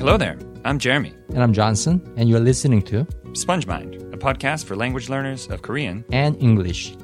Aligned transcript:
Hello 0.00 0.16
there. 0.16 0.38
I'm 0.64 0.78
Jeremy. 0.78 1.12
And 1.28 1.42
I'm 1.42 1.52
Johnson, 1.52 2.00
and 2.16 2.26
you're 2.26 2.40
listening 2.40 2.80
to 2.84 3.04
SpongeMind, 3.32 4.14
a 4.14 4.16
podcast 4.16 4.64
for 4.64 4.74
language 4.74 5.10
learners 5.10 5.46
of 5.48 5.60
Korean 5.60 6.06
and 6.10 6.42
English. 6.42 6.96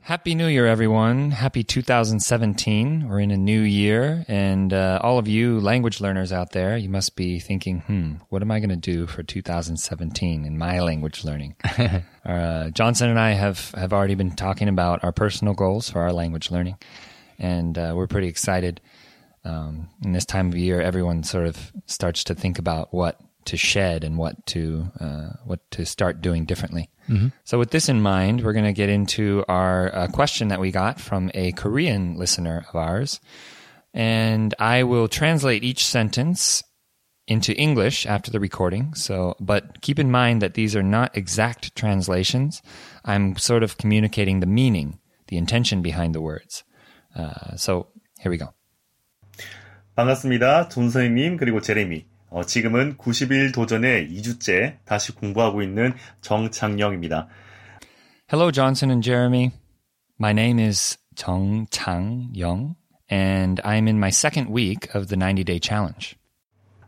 Happy 0.00 0.34
New 0.34 0.48
Year, 0.48 0.66
everyone. 0.66 1.30
Happy 1.30 1.62
2017. 1.62 3.08
We're 3.08 3.20
in 3.20 3.30
a 3.30 3.36
new 3.36 3.60
year. 3.60 4.24
And 4.26 4.72
uh, 4.72 4.98
all 5.00 5.20
of 5.20 5.28
you 5.28 5.60
language 5.60 6.00
learners 6.00 6.32
out 6.32 6.50
there, 6.50 6.76
you 6.76 6.88
must 6.88 7.14
be 7.14 7.38
thinking, 7.38 7.82
hmm, 7.82 8.14
what 8.28 8.42
am 8.42 8.50
I 8.50 8.58
going 8.58 8.70
to 8.70 8.76
do 8.76 9.06
for 9.06 9.22
2017 9.22 10.44
in 10.44 10.58
my 10.58 10.80
language 10.80 11.22
learning? 11.22 11.54
uh, 12.26 12.70
Johnson 12.70 13.10
and 13.10 13.20
I 13.20 13.30
have, 13.30 13.70
have 13.76 13.92
already 13.92 14.16
been 14.16 14.32
talking 14.32 14.68
about 14.68 15.04
our 15.04 15.12
personal 15.12 15.54
goals 15.54 15.88
for 15.88 16.00
our 16.00 16.12
language 16.12 16.50
learning. 16.50 16.78
And 17.38 17.78
uh, 17.78 17.92
we're 17.94 18.08
pretty 18.08 18.26
excited. 18.26 18.80
Um, 19.44 19.88
in 20.02 20.12
this 20.12 20.26
time 20.26 20.48
of 20.48 20.56
year, 20.56 20.80
everyone 20.80 21.22
sort 21.22 21.46
of 21.46 21.72
starts 21.86 22.24
to 22.24 22.34
think 22.34 22.58
about 22.58 22.92
what 22.92 23.20
to 23.48 23.56
shed 23.56 24.04
and 24.04 24.18
what 24.18 24.44
to 24.46 24.90
uh, 25.00 25.30
what 25.44 25.60
to 25.70 25.86
start 25.86 26.20
doing 26.20 26.44
differently. 26.44 26.90
Mm-hmm. 27.08 27.28
So, 27.44 27.58
with 27.58 27.70
this 27.70 27.88
in 27.88 28.02
mind, 28.02 28.44
we're 28.44 28.52
going 28.52 28.64
to 28.64 28.72
get 28.72 28.90
into 28.90 29.44
our 29.48 29.94
uh, 29.94 30.08
question 30.08 30.48
that 30.48 30.60
we 30.60 30.70
got 30.70 31.00
from 31.00 31.30
a 31.34 31.52
Korean 31.52 32.16
listener 32.16 32.66
of 32.68 32.76
ours, 32.76 33.20
and 33.94 34.54
I 34.58 34.82
will 34.82 35.08
translate 35.08 35.64
each 35.64 35.86
sentence 35.86 36.62
into 37.26 37.54
English 37.56 38.06
after 38.06 38.30
the 38.30 38.40
recording. 38.40 38.94
So, 38.94 39.34
but 39.40 39.80
keep 39.80 39.98
in 39.98 40.10
mind 40.10 40.42
that 40.42 40.54
these 40.54 40.76
are 40.76 40.82
not 40.82 41.16
exact 41.16 41.74
translations. 41.74 42.62
I'm 43.04 43.36
sort 43.36 43.62
of 43.62 43.78
communicating 43.78 44.40
the 44.40 44.46
meaning, 44.46 44.98
the 45.28 45.36
intention 45.38 45.80
behind 45.80 46.14
the 46.14 46.20
words. 46.20 46.64
Uh, 47.16 47.56
so, 47.56 47.88
here 48.20 48.30
we 48.30 48.36
go. 48.36 48.52
반갑습니다. 49.98 50.68
존 50.68 50.90
선생님 50.90 51.36
그리고 51.36 51.60
제레미. 51.60 52.06
어, 52.30 52.44
지금은 52.44 52.96
90일 52.98 53.52
도전의 53.52 54.08
2주째 54.10 54.76
다시 54.84 55.10
공부하고 55.10 55.60
있는 55.60 55.92
정창영입니다. 56.20 57.26
Hello, 58.32 58.52
Johnson 58.52 58.92
and 58.92 59.04
Jeremy. 59.04 59.50
My 60.20 60.30
name 60.30 60.64
is 60.64 60.98
Jung 61.16 61.66
Chang 61.72 62.30
Young, 62.32 62.76
and 63.10 63.60
I'm 63.62 63.88
in 63.88 63.96
my 63.96 64.10
second 64.10 64.52
week 64.54 64.88
of 64.94 65.08
the 65.08 65.18
90 65.18 65.42
day 65.42 65.58
challenge. 65.60 66.14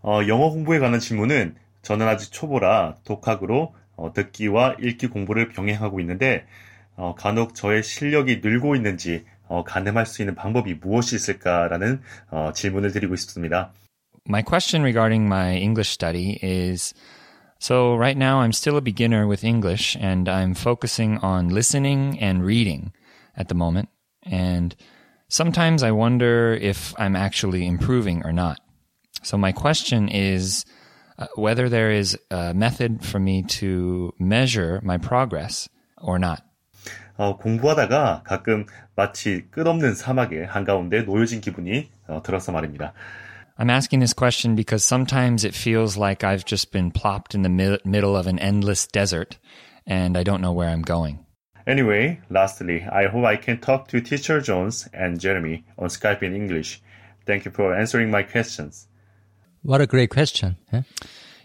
어, 0.03 0.20
영어 0.28 0.50
공부에 0.50 0.78
관한 0.78 1.00
질문은 1.00 1.56
저는 1.83 2.06
아직 2.06 2.31
초보라 2.31 2.98
독학으로 3.03 3.75
어, 3.97 4.12
듣기와 4.12 4.77
읽기 4.81 5.08
공부를 5.08 5.48
병행하고 5.48 5.98
있는데 5.98 6.47
어, 6.94 7.16
간혹 7.16 7.56
저의 7.56 7.83
실력이 7.83 8.41
늘고 8.41 8.77
있는지 8.77 9.25
어, 9.50 9.64
가늠할 9.64 10.06
수 10.06 10.22
있는 10.22 10.36
방법이 10.36 10.76
무엇이 10.76 11.16
있을까라는 11.16 12.02
어, 12.31 12.52
질문을 12.54 12.92
드리고 12.92 13.16
싶습니다. 13.16 13.72
my 14.28 14.42
question 14.42 14.81
regarding 14.81 15.28
my 15.28 15.56
English 15.56 15.90
study 15.90 16.40
is 16.42 16.94
so 17.59 17.95
right 17.95 18.18
now 18.18 18.40
I'm 18.40 18.54
still 18.54 18.78
a 18.78 18.81
beginner 18.81 19.28
with 19.28 19.44
English 19.44 19.95
and 20.00 20.28
I'm 20.28 20.54
focusing 20.54 21.18
on 21.20 21.50
listening 21.50 22.20
and 22.20 22.44
reading 22.44 22.92
at 23.38 23.48
the 23.48 23.56
moment. 23.56 23.90
And 24.23 24.76
sometimes 25.30 25.84
I 25.84 25.92
wonder 25.92 26.54
if 26.54 26.94
I'm 26.98 27.16
actually 27.16 27.68
improving 27.68 28.23
or 28.26 28.31
not. 28.31 28.59
So 29.22 29.38
my 29.38 29.52
question 29.52 30.09
is 30.09 30.66
uh, 31.18 31.28
whether 31.36 31.70
there 31.70 31.92
is 31.92 32.18
a 32.30 32.54
method 32.54 33.06
for 33.06 33.20
me 33.20 33.44
to 33.44 34.14
measure 34.20 34.81
my 34.84 34.98
progress 34.98 35.70
or 35.98 36.20
not. 36.20 36.44
어, 37.17 37.36
공부하다가 37.36 38.23
가끔 38.25 38.64
마치 38.97 39.47
끝없는 39.50 39.95
사막의 39.95 40.47
한가운데 40.47 41.03
놓여진 41.03 41.41
기분이 41.41 41.91
어, 42.09 42.22
들어서 42.22 42.50
말입니다. 42.53 42.95
I'm 43.59 43.70
asking 43.70 44.00
this 44.00 44.14
question 44.14 44.56
because 44.56 44.83
sometimes 44.83 45.45
it 45.45 45.55
feels 45.55 45.99
like 45.99 46.25
I've 46.25 46.47
just 46.47 46.72
been 46.72 46.91
plopped 46.91 47.34
in 47.34 47.43
the 47.43 47.50
mi- 47.50 47.78
middle 47.84 48.16
of 48.16 48.27
an 48.27 48.38
endless 48.38 48.87
desert 48.87 49.38
and 49.87 50.16
I 50.16 50.25
don't 50.25 50.41
know 50.41 50.53
where 50.53 50.71
I'm 50.71 50.81
going. 50.81 51.19
Anyway, 51.66 52.21
lastly, 52.31 52.87
I 52.91 53.06
hope 53.06 53.26
I 53.26 53.37
can 53.37 53.60
talk 53.60 53.88
to 53.88 54.00
Teacher 54.00 54.41
Jones 54.41 54.88
and 54.94 55.21
Jeremy 55.21 55.65
on 55.78 55.88
Skype 55.88 56.22
in 56.22 56.34
English. 56.34 56.81
Thank 57.26 57.44
you 57.44 57.50
for 57.50 57.75
answering 57.75 58.10
my 58.10 58.22
questions. 58.22 58.88
What 59.62 59.82
a 59.82 59.87
great 59.87 60.09
question. 60.09 60.56
Huh? 60.71 60.82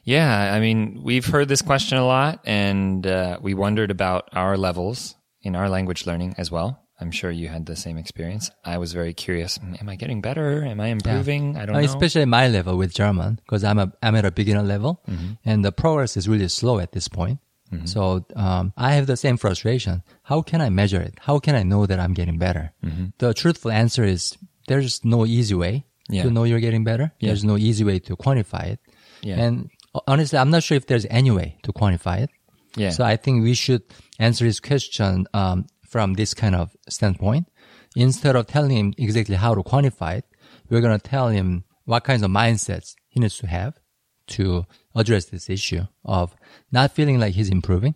Yeah, 0.06 0.54
I 0.54 0.62
mean, 0.62 1.02
we've 1.04 1.26
heard 1.26 1.50
this 1.50 1.62
question 1.62 1.98
a 1.98 2.06
lot 2.06 2.40
and 2.46 3.06
uh, 3.06 3.40
we 3.42 3.54
wondered 3.54 3.92
about 3.92 4.30
our 4.32 4.56
levels 4.56 5.16
in 5.46 5.56
our 5.56 5.70
language 5.70 6.06
learning 6.06 6.36
as 6.38 6.52
well. 6.52 6.82
I'm 7.00 7.12
sure 7.12 7.30
you 7.30 7.50
had 7.50 7.66
the 7.66 7.76
same 7.76 7.98
experience. 7.98 8.52
I 8.64 8.78
was 8.78 8.94
very 8.94 9.14
curious. 9.14 9.60
Am 9.80 9.90
I 9.90 9.96
getting 9.96 10.22
better? 10.22 10.64
Am 10.64 10.80
I 10.80 10.88
improving? 10.88 11.54
Yeah. 11.54 11.62
I 11.62 11.66
don't 11.66 11.76
know. 11.76 11.82
Especially 11.82 12.26
my 12.26 12.48
level 12.48 12.78
with 12.78 12.94
German, 12.94 13.40
because 13.46 13.64
I'm 13.64 13.80
a 13.80 13.92
I'm 14.02 14.16
at 14.16 14.26
a 14.26 14.32
beginner 14.32 14.64
level, 14.64 15.02
mm-hmm. 15.08 15.34
and 15.44 15.64
the 15.64 15.72
progress 15.72 16.16
is 16.16 16.28
really 16.28 16.48
slow 16.48 16.80
at 16.80 16.94
this 16.94 17.08
point. 17.08 17.40
Mm-hmm. 17.72 17.86
So 17.86 18.26
um, 18.36 18.72
I 18.78 18.94
have 18.94 19.08
the 19.08 19.18
same 19.18 19.38
frustration. 19.38 20.04
How 20.24 20.42
can 20.42 20.62
I 20.62 20.70
measure 20.70 21.02
it? 21.02 21.16
How 21.20 21.40
can 21.40 21.56
I 21.56 21.64
know 21.64 21.86
that 21.86 22.00
I'm 22.00 22.14
getting 22.14 22.38
better? 22.38 22.72
Mm-hmm. 22.84 23.06
The 23.18 23.34
truthful 23.34 23.72
answer 23.72 24.04
is 24.04 24.38
there's 24.68 25.04
no 25.04 25.26
easy 25.26 25.56
way 25.56 25.86
yeah. 26.08 26.24
to 26.24 26.30
know 26.32 26.44
you're 26.44 26.60
getting 26.60 26.84
better. 26.84 27.12
Yeah. 27.20 27.30
There's 27.30 27.44
no 27.44 27.58
easy 27.58 27.84
way 27.84 28.00
to 28.00 28.16
quantify 28.16 28.68
it. 28.68 28.80
Yeah. 29.22 29.42
And 29.42 29.70
honestly, 30.08 30.38
I'm 30.40 30.52
not 30.52 30.64
sure 30.64 30.78
if 30.78 30.88
there's 30.88 31.08
any 31.10 31.32
way 31.32 31.58
to 31.64 31.74
quantify 31.74 32.22
it. 32.22 32.30
Yeah. 32.76 32.90
So 32.90 33.04
I 33.04 33.16
think 33.16 33.44
we 33.44 33.54
should 33.54 33.84
answer 34.20 34.46
his 34.46 34.60
question 34.60 35.28
um, 35.34 35.68
from 35.88 36.14
this 36.14 36.34
kind 36.34 36.56
of 36.56 36.76
standpoint. 36.90 37.48
Instead 37.96 38.36
of 38.36 38.48
telling 38.48 38.76
him 38.76 38.94
exactly 38.98 39.36
how 39.36 39.56
to 39.56 39.64
quantify 39.64 40.18
it, 40.18 40.26
we're 40.70 40.82
going 40.82 40.98
to 40.98 41.10
tell 41.10 41.30
him 41.30 41.64
what 41.86 42.04
kinds 42.04 42.24
of 42.24 42.32
mindsets 42.32 42.96
he 43.08 43.20
needs 43.20 43.38
to 43.38 43.48
have 43.48 43.80
to 44.28 44.66
address 44.96 45.26
this 45.26 45.50
issue 45.50 45.84
of 46.04 46.36
not 46.72 46.92
feeling 46.92 47.20
like 47.20 47.36
he's 47.36 47.50
improving. 47.50 47.96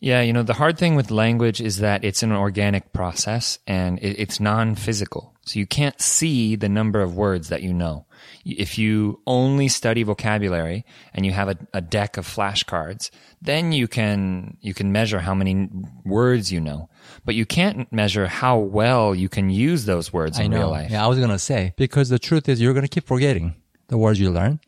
Yeah, 0.00 0.22
you 0.22 0.32
know, 0.32 0.44
the 0.44 0.54
hard 0.54 0.78
thing 0.78 0.94
with 0.94 1.10
language 1.10 1.60
is 1.60 1.78
that 1.78 2.04
it's 2.04 2.22
an 2.22 2.32
organic 2.32 2.92
process 2.92 3.58
and 3.66 3.98
it, 3.98 4.18
it's 4.18 4.38
non 4.38 4.76
physical. 4.76 5.34
So 5.42 5.58
you 5.58 5.66
can't 5.66 6.00
see 6.00 6.56
the 6.56 6.68
number 6.68 7.00
of 7.00 7.16
words 7.16 7.48
that 7.48 7.62
you 7.62 7.72
know. 7.72 8.06
If 8.44 8.78
you 8.78 9.20
only 9.26 9.68
study 9.68 10.02
vocabulary 10.02 10.84
and 11.14 11.24
you 11.24 11.32
have 11.32 11.48
a, 11.48 11.56
a, 11.72 11.80
deck 11.80 12.16
of 12.16 12.26
flashcards, 12.26 13.10
then 13.40 13.72
you 13.72 13.88
can, 13.88 14.58
you 14.60 14.74
can 14.74 14.92
measure 14.92 15.20
how 15.20 15.34
many 15.34 15.68
words 16.04 16.52
you 16.52 16.60
know. 16.60 16.90
But 17.24 17.34
you 17.34 17.46
can't 17.46 17.90
measure 17.92 18.26
how 18.26 18.58
well 18.58 19.14
you 19.14 19.28
can 19.28 19.48
use 19.48 19.86
those 19.86 20.12
words 20.12 20.38
in 20.38 20.52
real 20.52 20.70
life. 20.70 20.90
Yeah, 20.90 21.04
I 21.04 21.08
was 21.08 21.18
going 21.18 21.30
to 21.30 21.38
say, 21.38 21.72
because 21.76 22.08
the 22.08 22.18
truth 22.18 22.48
is 22.48 22.60
you're 22.60 22.74
going 22.74 22.86
to 22.86 22.88
keep 22.88 23.06
forgetting 23.06 23.54
the 23.88 23.96
words 23.96 24.20
you 24.20 24.30
learn 24.30 24.60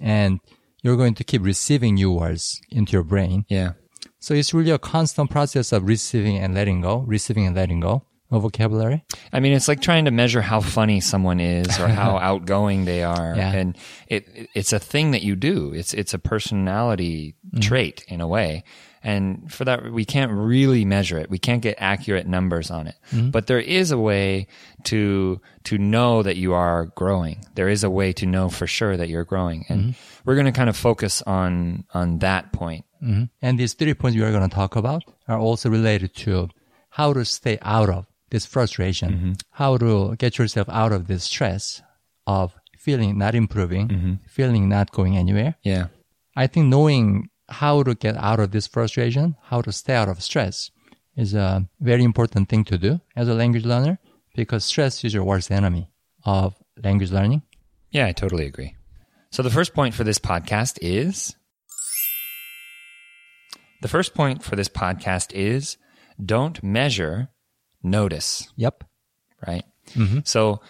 and 0.00 0.40
you're 0.82 0.96
going 0.96 1.14
to 1.14 1.24
keep 1.24 1.42
receiving 1.42 1.94
new 1.94 2.12
words 2.12 2.60
into 2.70 2.92
your 2.92 3.04
brain. 3.04 3.46
Yeah. 3.48 3.72
So 4.18 4.34
it's 4.34 4.52
really 4.54 4.70
a 4.70 4.78
constant 4.78 5.30
process 5.30 5.72
of 5.72 5.86
receiving 5.86 6.38
and 6.38 6.54
letting 6.54 6.80
go, 6.80 6.98
receiving 7.00 7.46
and 7.46 7.54
letting 7.54 7.80
go 7.80 8.02
of 8.30 8.42
vocabulary? 8.42 9.04
I 9.32 9.40
mean, 9.40 9.52
it's 9.52 9.68
like 9.68 9.80
trying 9.80 10.06
to 10.06 10.10
measure 10.10 10.40
how 10.40 10.60
funny 10.60 11.00
someone 11.00 11.40
is 11.40 11.78
or 11.78 11.88
how 11.88 12.16
outgoing 12.22 12.84
they 12.84 13.02
are, 13.02 13.34
yeah. 13.36 13.52
and 13.52 13.76
it 14.08 14.48
it's 14.54 14.72
a 14.72 14.78
thing 14.78 15.12
that 15.12 15.22
you 15.22 15.36
do. 15.36 15.72
It's 15.72 15.94
it's 15.94 16.14
a 16.14 16.18
personality 16.18 17.36
mm-hmm. 17.46 17.60
trait 17.60 18.04
in 18.08 18.20
a 18.20 18.26
way, 18.26 18.64
and 19.02 19.52
for 19.52 19.64
that 19.64 19.92
we 19.92 20.04
can't 20.04 20.32
really 20.32 20.84
measure 20.84 21.18
it. 21.18 21.30
We 21.30 21.38
can't 21.38 21.62
get 21.62 21.76
accurate 21.78 22.26
numbers 22.26 22.70
on 22.70 22.88
it, 22.88 22.96
mm-hmm. 23.12 23.30
but 23.30 23.46
there 23.46 23.60
is 23.60 23.92
a 23.92 23.98
way 23.98 24.48
to 24.84 25.40
to 25.64 25.78
know 25.78 26.22
that 26.22 26.36
you 26.36 26.54
are 26.54 26.86
growing. 26.96 27.44
There 27.54 27.68
is 27.68 27.84
a 27.84 27.90
way 27.90 28.12
to 28.14 28.26
know 28.26 28.48
for 28.48 28.66
sure 28.66 28.96
that 28.96 29.08
you're 29.08 29.24
growing, 29.24 29.66
and 29.68 29.80
mm-hmm. 29.80 30.20
we're 30.24 30.34
going 30.34 30.46
to 30.46 30.52
kind 30.52 30.68
of 30.68 30.76
focus 30.76 31.22
on 31.22 31.84
on 31.94 32.18
that 32.18 32.52
point. 32.52 32.85
Mm-hmm. 33.02 33.24
And 33.42 33.58
these 33.58 33.74
three 33.74 33.94
points 33.94 34.16
we 34.16 34.22
are 34.22 34.30
going 34.32 34.48
to 34.48 34.54
talk 34.54 34.76
about 34.76 35.04
are 35.28 35.38
also 35.38 35.70
related 35.70 36.14
to 36.16 36.48
how 36.90 37.12
to 37.12 37.24
stay 37.24 37.58
out 37.62 37.90
of 37.90 38.06
this 38.30 38.46
frustration, 38.46 39.10
mm-hmm. 39.10 39.32
how 39.50 39.76
to 39.76 40.16
get 40.16 40.38
yourself 40.38 40.68
out 40.68 40.92
of 40.92 41.06
this 41.06 41.24
stress 41.24 41.82
of 42.26 42.54
feeling 42.78 43.18
not 43.18 43.34
improving, 43.34 43.88
mm-hmm. 43.88 44.14
feeling 44.26 44.68
not 44.68 44.90
going 44.92 45.16
anywhere. 45.16 45.56
Yeah. 45.62 45.86
I 46.34 46.46
think 46.46 46.66
knowing 46.66 47.30
how 47.48 47.82
to 47.82 47.94
get 47.94 48.16
out 48.16 48.40
of 48.40 48.50
this 48.50 48.66
frustration, 48.66 49.36
how 49.44 49.62
to 49.62 49.72
stay 49.72 49.94
out 49.94 50.08
of 50.08 50.22
stress 50.22 50.70
is 51.16 51.34
a 51.34 51.66
very 51.80 52.04
important 52.04 52.48
thing 52.48 52.64
to 52.64 52.78
do 52.78 53.00
as 53.14 53.28
a 53.28 53.34
language 53.34 53.64
learner 53.64 53.98
because 54.34 54.64
stress 54.64 55.04
is 55.04 55.14
your 55.14 55.24
worst 55.24 55.50
enemy 55.50 55.88
of 56.24 56.54
language 56.82 57.10
learning. 57.10 57.42
Yeah, 57.90 58.06
I 58.06 58.12
totally 58.12 58.46
agree. 58.46 58.76
So 59.30 59.42
the 59.42 59.50
first 59.50 59.74
point 59.74 59.94
for 59.94 60.04
this 60.04 60.18
podcast 60.18 60.78
is 60.82 61.36
the 63.86 63.90
first 63.98 64.14
point 64.14 64.42
for 64.42 64.56
this 64.56 64.68
podcast 64.68 65.32
is 65.32 65.76
don't 66.18 66.60
measure 66.60 67.28
notice. 67.84 68.52
Yep. 68.56 68.82
Right. 69.46 69.62
Mm-hmm. 69.94 70.20
So 70.24 70.60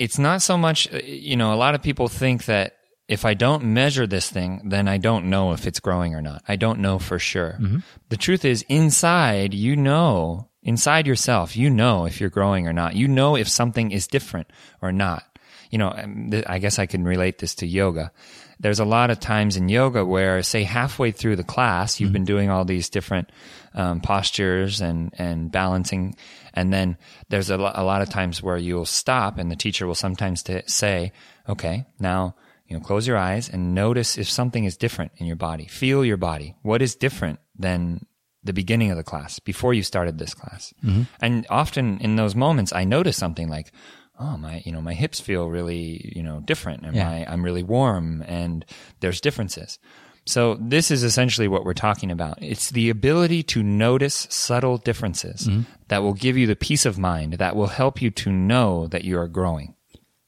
it's 0.00 0.18
not 0.18 0.42
so 0.42 0.58
much, 0.58 0.92
uh, 0.92 0.98
you 1.04 1.36
know, 1.36 1.54
a 1.54 1.60
lot 1.64 1.76
of 1.76 1.82
people 1.82 2.08
think 2.08 2.46
that 2.46 2.72
if 3.06 3.24
I 3.24 3.34
don't 3.34 3.62
measure 3.66 4.04
this 4.04 4.28
thing, 4.28 4.62
then 4.64 4.88
I 4.88 4.98
don't 4.98 5.26
know 5.26 5.52
if 5.52 5.64
it's 5.64 5.78
growing 5.78 6.16
or 6.16 6.20
not. 6.20 6.42
I 6.48 6.56
don't 6.56 6.80
know 6.80 6.98
for 6.98 7.20
sure. 7.20 7.56
Mm-hmm. 7.60 7.78
The 8.08 8.16
truth 8.16 8.44
is, 8.44 8.64
inside, 8.68 9.54
you 9.54 9.76
know, 9.76 10.48
inside 10.64 11.06
yourself, 11.06 11.56
you 11.56 11.70
know 11.70 12.04
if 12.04 12.20
you're 12.20 12.30
growing 12.30 12.66
or 12.66 12.72
not. 12.72 12.96
You 12.96 13.06
know 13.06 13.36
if 13.36 13.48
something 13.48 13.92
is 13.92 14.08
different 14.08 14.48
or 14.82 14.90
not. 14.90 15.22
you 15.70 15.78
know, 15.78 15.90
um, 15.96 16.30
I 16.46 16.58
guess 16.58 16.78
I 16.78 16.86
can 16.86 17.04
relate 17.04 17.38
this 17.38 17.54
to 17.56 17.66
yoga. 17.66 18.10
There's 18.58 18.80
a 18.80 18.84
lot 18.84 19.10
of 19.10 19.20
times 19.20 19.56
in 19.56 19.68
yoga 19.68 20.04
where, 20.04 20.42
say, 20.42 20.62
halfway 20.64 21.10
through 21.10 21.36
the 21.36 21.44
class, 21.44 22.00
you've 22.00 22.12
been 22.12 22.24
doing 22.24 22.48
all 22.48 22.64
these 22.64 22.88
different 22.88 23.30
um, 23.74 24.00
postures 24.00 24.80
and 24.80 25.12
and 25.18 25.52
balancing, 25.52 26.16
and 26.54 26.72
then 26.72 26.96
there's 27.28 27.50
a, 27.50 27.58
lo- 27.58 27.72
a 27.74 27.84
lot 27.84 28.00
of 28.00 28.08
times 28.08 28.42
where 28.42 28.56
you'll 28.56 28.86
stop, 28.86 29.36
and 29.38 29.50
the 29.50 29.56
teacher 29.56 29.86
will 29.86 29.94
sometimes 29.94 30.42
t- 30.42 30.62
say, 30.66 31.12
"Okay, 31.48 31.86
now." 31.98 32.34
You 32.68 32.76
know, 32.76 32.82
close 32.82 33.06
your 33.06 33.16
eyes 33.16 33.48
and 33.48 33.76
notice 33.76 34.18
if 34.18 34.28
something 34.28 34.64
is 34.64 34.76
different 34.76 35.12
in 35.18 35.26
your 35.26 35.36
body. 35.36 35.66
Feel 35.68 36.04
your 36.04 36.16
body. 36.16 36.56
What 36.62 36.82
is 36.82 36.96
different 36.96 37.38
than 37.56 38.06
the 38.42 38.52
beginning 38.52 38.90
of 38.90 38.96
the 38.96 39.04
class 39.04 39.38
before 39.38 39.72
you 39.72 39.84
started 39.84 40.18
this 40.18 40.34
class? 40.34 40.74
And 41.20 41.46
often 41.48 41.98
in 42.00 42.16
those 42.16 42.34
moments, 42.34 42.72
I 42.72 42.82
notice 42.82 43.16
something 43.16 43.48
like, 43.48 43.70
oh 44.18 44.36
my, 44.36 44.62
you 44.64 44.72
know, 44.72 44.80
my 44.80 44.94
hips 44.94 45.20
feel 45.20 45.48
really, 45.48 46.12
you 46.14 46.22
know, 46.22 46.40
different, 46.40 46.84
and 46.84 46.94
Yeah. 46.94 47.08
my 47.08 47.26
I'm 47.30 47.44
really 47.44 47.62
warm, 47.62 48.22
and 48.26 48.64
there's 49.00 49.20
differences. 49.20 49.78
So 50.26 50.58
this 50.60 50.90
is 50.90 51.04
essentially 51.04 51.46
what 51.46 51.64
we're 51.64 51.72
talking 51.72 52.10
about. 52.10 52.42
It's 52.42 52.70
the 52.70 52.90
ability 52.90 53.44
to 53.44 53.62
notice 53.62 54.26
subtle 54.28 54.76
differences 54.76 55.46
mm-hmm. 55.46 55.62
that 55.86 56.02
will 56.02 56.14
give 56.14 56.36
you 56.36 56.48
the 56.48 56.56
peace 56.56 56.84
of 56.84 56.98
mind 56.98 57.34
that 57.34 57.54
will 57.54 57.68
help 57.68 58.02
you 58.02 58.10
to 58.10 58.32
know 58.32 58.88
that 58.88 59.04
you 59.04 59.18
are 59.18 59.28
growing. 59.28 59.76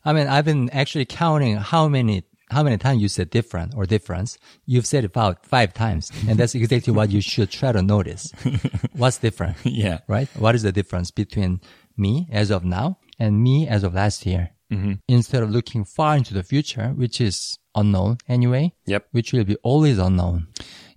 I 0.05 0.13
mean, 0.13 0.29
I've 0.29 0.45
been 0.45 0.71
actually 0.71 1.05
counting 1.05 1.57
how 1.57 1.89
many 1.89 2.25
how 2.51 2.63
many 2.63 2.79
times 2.79 3.03
you 3.03 3.09
said 3.09 3.29
different 3.29 3.75
or 3.77 3.85
difference. 3.85 4.39
You've 4.65 4.87
said 4.87 5.05
it 5.05 5.09
about 5.09 5.45
five 5.45 5.75
times, 5.75 6.11
and 6.27 6.39
that's 6.39 6.55
exactly 6.55 6.95
what 6.95 7.11
you 7.11 7.21
should 7.21 7.51
try 7.51 7.73
to 7.73 7.83
notice. 7.83 8.33
What's 8.93 9.19
different? 9.19 9.57
Yeah. 9.65 9.99
Right? 10.07 10.29
What 10.35 10.55
is 10.55 10.63
the 10.63 10.73
difference 10.73 11.11
between 11.11 11.61
me 11.97 12.29
as 12.31 12.51
of 12.51 12.65
now 12.65 12.99
and 13.20 13.42
me 13.44 13.68
as 13.68 13.84
of 13.84 13.94
last 13.94 14.26
year? 14.26 14.52
Mm-hmm. 14.72 14.94
Instead 15.08 15.44
of 15.44 15.52
looking 15.52 15.86
far 15.86 16.18
into 16.18 16.34
the 16.34 16.42
future, 16.42 16.90
which 16.96 17.22
is 17.22 17.60
unknown 17.76 18.18
anyway, 18.28 18.74
Yep. 18.88 19.06
which 19.12 19.32
will 19.32 19.44
be 19.44 19.56
always 19.62 20.00
unknown. 20.00 20.48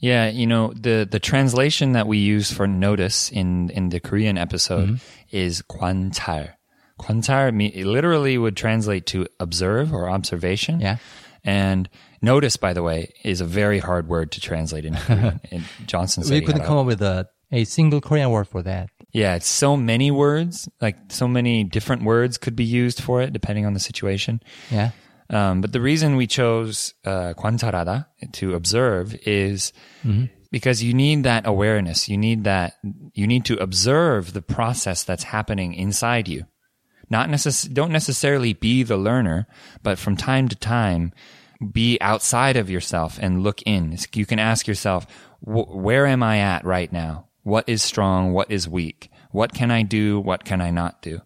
Yeah, 0.00 0.28
you 0.28 0.46
know, 0.46 0.72
the 0.72 1.06
the 1.10 1.20
translation 1.20 1.92
that 1.92 2.06
we 2.06 2.16
use 2.18 2.50
for 2.52 2.66
notice 2.66 3.30
in 3.30 3.68
in 3.70 3.90
the 3.90 4.00
Korean 4.00 4.38
episode 4.38 5.00
is 5.30 5.60
관찰. 5.68 6.54
관찰 6.98 7.52
me- 7.52 7.72
it 7.74 7.84
literally 7.86 8.38
would 8.38 8.56
translate 8.56 9.04
to 9.06 9.26
observe 9.40 9.92
or 9.92 10.08
observation. 10.08 10.80
Yeah. 10.80 10.96
And 11.44 11.88
notice, 12.22 12.56
by 12.56 12.72
the 12.72 12.82
way, 12.82 13.12
is 13.24 13.40
a 13.40 13.44
very 13.44 13.78
hard 13.78 14.08
word 14.08 14.32
to 14.32 14.40
translate 14.40 14.84
into 14.84 15.00
Korean. 15.00 15.40
And 15.52 15.64
Johnson 15.86 16.24
said 16.24 16.30
we 16.32 16.40
he 16.40 16.46
couldn't 16.46 16.62
had 16.62 16.66
come 16.66 16.78
a, 16.78 16.80
up 16.80 16.86
with 16.86 17.02
a, 17.02 17.28
a 17.52 17.64
single 17.64 18.00
Korean 18.00 18.30
word 18.30 18.48
for 18.48 18.62
that. 18.62 18.88
Yeah, 19.12 19.34
it's 19.36 19.48
so 19.48 19.76
many 19.76 20.10
words, 20.10 20.68
like 20.80 20.96
so 21.08 21.26
many 21.26 21.64
different 21.64 22.02
words 22.02 22.36
could 22.38 22.54
be 22.56 22.64
used 22.64 23.00
for 23.00 23.22
it 23.22 23.32
depending 23.32 23.64
on 23.66 23.72
the 23.72 23.80
situation. 23.80 24.40
Yeah. 24.70 24.90
Um, 25.30 25.60
but 25.60 25.72
the 25.72 25.80
reason 25.80 26.16
we 26.16 26.26
chose 26.26 26.94
uh, 27.04 27.34
관찰하다 27.34 28.06
to 28.32 28.54
observe 28.54 29.16
is 29.26 29.72
because 30.52 30.82
you 30.84 30.94
need 30.94 31.24
that 31.24 31.46
awareness. 31.46 32.08
You 32.08 32.16
need 32.16 32.44
that. 32.44 32.74
You 33.14 33.26
need 33.26 33.44
to 33.46 33.56
observe 33.58 34.32
the 34.34 34.42
process 34.42 35.02
that's 35.02 35.24
happening 35.24 35.74
inside 35.74 36.28
you. 36.28 36.44
Not 37.10 37.28
necess- 37.28 37.72
Don't 37.72 37.90
necessarily 37.92 38.52
be 38.52 38.82
the 38.84 38.96
learner, 38.96 39.46
but 39.82 39.98
from 39.98 40.16
time 40.16 40.46
to 40.48 40.56
time, 40.56 41.12
be 41.72 41.98
outside 42.00 42.56
of 42.56 42.68
yourself 42.70 43.18
and 43.20 43.42
look 43.42 43.62
in. 43.62 43.96
You 44.14 44.26
can 44.26 44.38
ask 44.38 44.66
yourself, 44.68 45.06
wh- 45.40 45.70
where 45.74 46.06
am 46.06 46.22
I 46.22 46.38
at 46.38 46.64
right 46.64 46.92
now? 46.92 47.26
What 47.43 47.67
is 47.67 47.81
strong? 47.81 48.33
What 48.33 48.51
is 48.51 48.67
weak? 48.67 49.09
What 49.31 49.53
can 49.53 49.71
I 49.71 49.83
do? 49.83 50.19
What 50.19 50.43
can 50.43 50.61
I 50.61 50.71
not 50.71 51.01
do? 51.01 51.21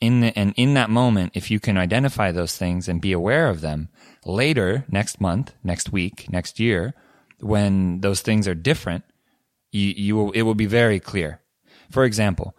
in 0.00 0.20
the, 0.20 0.38
and 0.38 0.54
in 0.56 0.74
that 0.74 0.90
moment, 0.90 1.32
if 1.34 1.50
you 1.50 1.58
can 1.58 1.76
identify 1.76 2.30
those 2.30 2.56
things 2.56 2.88
and 2.88 3.00
be 3.00 3.12
aware 3.12 3.48
of 3.48 3.60
them 3.60 3.88
later, 4.24 4.84
next 4.90 5.20
month, 5.20 5.54
next 5.64 5.90
week, 5.92 6.30
next 6.30 6.60
year, 6.60 6.94
when 7.40 8.00
those 8.00 8.20
things 8.20 8.46
are 8.46 8.54
different, 8.54 9.04
you, 9.72 9.92
you 9.96 10.16
will, 10.16 10.30
it 10.32 10.42
will 10.42 10.54
be 10.54 10.66
very 10.66 11.00
clear. 11.00 11.40
For 11.90 12.04
example, 12.04 12.56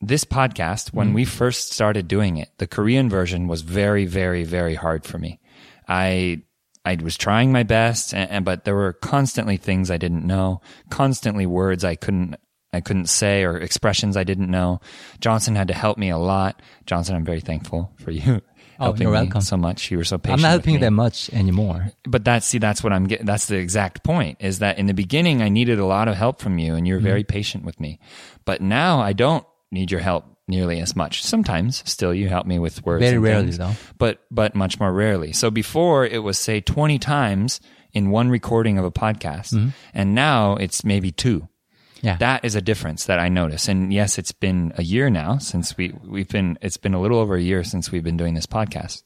this 0.00 0.24
podcast, 0.24 0.92
when 0.92 1.14
we 1.14 1.24
first 1.24 1.72
started 1.72 2.08
doing 2.08 2.36
it, 2.36 2.50
the 2.58 2.66
Korean 2.66 3.08
version 3.08 3.48
was 3.48 3.62
very, 3.62 4.04
very, 4.04 4.44
very 4.44 4.74
hard 4.74 5.04
for 5.04 5.18
me. 5.18 5.40
I, 5.88 6.42
I 6.86 6.96
was 7.02 7.16
trying 7.16 7.52
my 7.52 7.64
best, 7.64 8.14
and, 8.14 8.30
and 8.30 8.44
but 8.44 8.64
there 8.64 8.74
were 8.74 8.92
constantly 8.94 9.56
things 9.58 9.90
I 9.90 9.98
didn't 9.98 10.24
know, 10.26 10.60
constantly 10.90 11.44
words 11.46 11.84
I 11.84 11.96
couldn't 11.96 12.36
I 12.72 12.80
couldn't 12.80 13.06
say 13.06 13.44
or 13.44 13.56
expressions 13.58 14.16
I 14.16 14.24
didn't 14.24 14.50
know. 14.50 14.80
Johnson 15.20 15.56
had 15.56 15.68
to 15.68 15.74
help 15.74 15.98
me 15.98 16.10
a 16.10 16.18
lot. 16.18 16.60
Johnson, 16.84 17.16
I'm 17.16 17.24
very 17.24 17.40
thankful 17.40 17.92
for 17.96 18.10
you 18.10 18.42
Oh, 18.78 18.84
helping 18.92 19.10
me 19.10 19.40
so 19.40 19.56
much. 19.56 19.90
You 19.90 19.96
were 19.96 20.04
so 20.04 20.18
patient. 20.18 20.40
I'm 20.40 20.42
not 20.42 20.50
helping 20.50 20.74
me. 20.74 20.80
that 20.80 20.90
much 20.90 21.30
anymore. 21.32 21.90
But 22.06 22.24
that's 22.26 22.46
see, 22.46 22.58
that's 22.58 22.84
what 22.84 22.92
I'm 22.92 23.06
getting. 23.06 23.24
That's 23.24 23.46
the 23.46 23.56
exact 23.56 24.04
point. 24.04 24.36
Is 24.40 24.58
that 24.58 24.76
in 24.78 24.84
the 24.86 24.92
beginning 24.92 25.40
I 25.40 25.48
needed 25.48 25.78
a 25.78 25.86
lot 25.86 26.08
of 26.08 26.16
help 26.16 26.42
from 26.42 26.58
you, 26.58 26.74
and 26.74 26.86
you're 26.86 27.00
very 27.00 27.22
Mm-hmm. 27.24 27.32
patient 27.32 27.64
with 27.64 27.80
me. 27.80 27.98
But 28.44 28.60
now 28.60 29.00
I 29.00 29.14
don't 29.14 29.46
need 29.72 29.90
your 29.90 30.00
help 30.00 30.26
nearly 30.48 30.80
as 30.80 30.94
much. 30.96 31.22
Sometimes 31.24 31.82
still 31.90 32.14
you 32.14 32.28
help 32.28 32.46
me 32.46 32.58
with 32.58 32.84
words. 32.84 33.02
Very 33.02 33.14
and 33.16 33.22
rarely, 33.24 33.42
things, 33.46 33.58
though. 33.58 33.72
But 33.98 34.20
but 34.30 34.54
much 34.54 34.78
more 34.80 34.92
rarely. 34.92 35.32
So 35.32 35.50
before 35.50 36.06
it 36.06 36.22
was 36.22 36.38
say 36.38 36.60
20 36.60 36.98
times 36.98 37.60
in 37.92 38.10
one 38.10 38.28
recording 38.30 38.78
of 38.78 38.84
a 38.84 38.90
podcast, 38.90 39.52
Mm-hmm. 39.54 39.68
and 39.94 40.14
now 40.14 40.56
it's 40.56 40.84
maybe 40.84 41.10
two. 41.12 41.48
Yeah. 42.02 42.16
That 42.18 42.44
is 42.44 42.54
a 42.54 42.60
difference 42.60 43.06
that 43.06 43.18
I 43.18 43.28
notice. 43.30 43.68
And 43.68 43.92
yes, 43.92 44.18
it's 44.18 44.30
been 44.30 44.72
a 44.76 44.82
year 44.82 45.08
now 45.10 45.38
since 45.38 45.76
we 45.76 45.92
we've 46.04 46.28
been. 46.28 46.58
It's 46.60 46.76
been 46.76 46.94
a 46.94 47.00
little 47.00 47.18
over 47.18 47.34
a 47.36 47.40
year 47.42 47.64
since 47.64 47.90
we've 47.90 48.04
been 48.04 48.18
doing 48.18 48.34
this 48.34 48.46
podcast. 48.46 49.02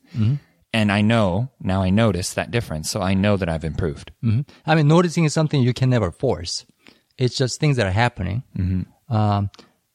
And 0.72 0.92
I 0.92 1.00
know 1.00 1.50
now. 1.60 1.82
I 1.82 1.90
notice 1.90 2.34
that 2.34 2.50
difference, 2.50 2.88
so 2.90 3.00
I 3.00 3.14
know 3.14 3.36
that 3.36 3.48
I've 3.48 3.64
improved. 3.64 4.12
hmm 4.20 4.40
I 4.66 4.74
mean, 4.74 4.86
noticing 4.88 5.24
is 5.24 5.32
something 5.32 5.62
you 5.62 5.72
can 5.72 5.88
never 5.90 6.10
force. 6.12 6.66
It's 7.18 7.36
just 7.36 7.58
things 7.60 7.76
that 7.76 7.86
are 7.86 7.92
happening. 7.92 8.42
Um, 9.08 9.50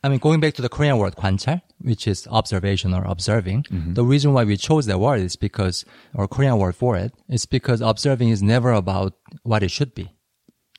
I 0.06 0.08
mean, 0.08 0.20
going 0.20 0.40
back 0.40 0.54
to 0.54 0.62
the 0.62 0.70
Korean 0.70 1.00
word 1.00 1.16
관찰, 1.16 1.64
which 1.80 2.08
is 2.08 2.28
observation 2.28 2.94
or 2.94 3.04
observing, 3.06 3.64
mm-hmm. 3.64 3.96
the 3.96 4.04
reason 4.04 4.34
why 4.34 4.44
we 4.44 4.56
chose 4.56 4.86
that 4.86 5.00
word 5.00 5.20
is 5.20 5.36
because, 5.36 5.84
or 6.14 6.28
Korean 6.28 6.60
word 6.60 6.76
for 6.76 6.96
it, 6.96 7.12
is 7.28 7.48
because 7.48 7.82
observing 7.82 8.30
is 8.30 8.44
never 8.44 8.72
about 8.72 9.14
what 9.42 9.64
it 9.64 9.72
should 9.72 9.96
be. 9.96 10.12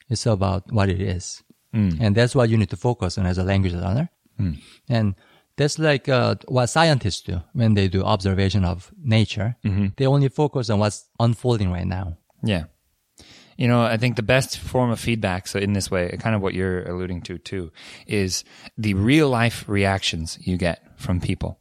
It's 0.08 0.26
about 0.26 0.70
what 0.70 0.88
it 0.88 1.00
is. 1.00 1.42
Mm. 1.74 1.98
And 2.00 2.14
that's 2.14 2.36
what 2.36 2.48
you 2.50 2.56
need 2.56 2.70
to 2.70 2.76
focus 2.76 3.18
on 3.18 3.26
as 3.26 3.36
a 3.36 3.42
language 3.42 3.72
learner. 3.72 4.10
Mm. 4.38 4.58
And 4.88 5.16
that's 5.56 5.76
like 5.80 6.08
uh, 6.08 6.36
what 6.46 6.68
scientists 6.68 7.22
do 7.22 7.42
when 7.52 7.74
they 7.74 7.88
do 7.88 8.04
observation 8.04 8.64
of 8.64 8.92
nature. 9.02 9.56
Mm-hmm. 9.64 9.86
They 9.96 10.06
only 10.06 10.28
focus 10.28 10.70
on 10.70 10.78
what's 10.78 11.08
unfolding 11.18 11.72
right 11.72 11.86
now. 11.86 12.16
Yeah. 12.44 12.66
You 13.56 13.68
know, 13.68 13.82
I 13.82 13.96
think 13.96 14.16
the 14.16 14.22
best 14.22 14.58
form 14.58 14.90
of 14.90 15.00
feedback, 15.00 15.46
so 15.46 15.58
in 15.58 15.72
this 15.72 15.90
way, 15.90 16.14
kind 16.20 16.36
of 16.36 16.42
what 16.42 16.54
you're 16.54 16.82
alluding 16.84 17.22
to 17.22 17.38
too, 17.38 17.72
is 18.06 18.44
the 18.76 18.94
real 18.94 19.28
life 19.28 19.64
reactions 19.68 20.38
you 20.42 20.56
get 20.56 20.82
from 20.96 21.20
people. 21.20 21.58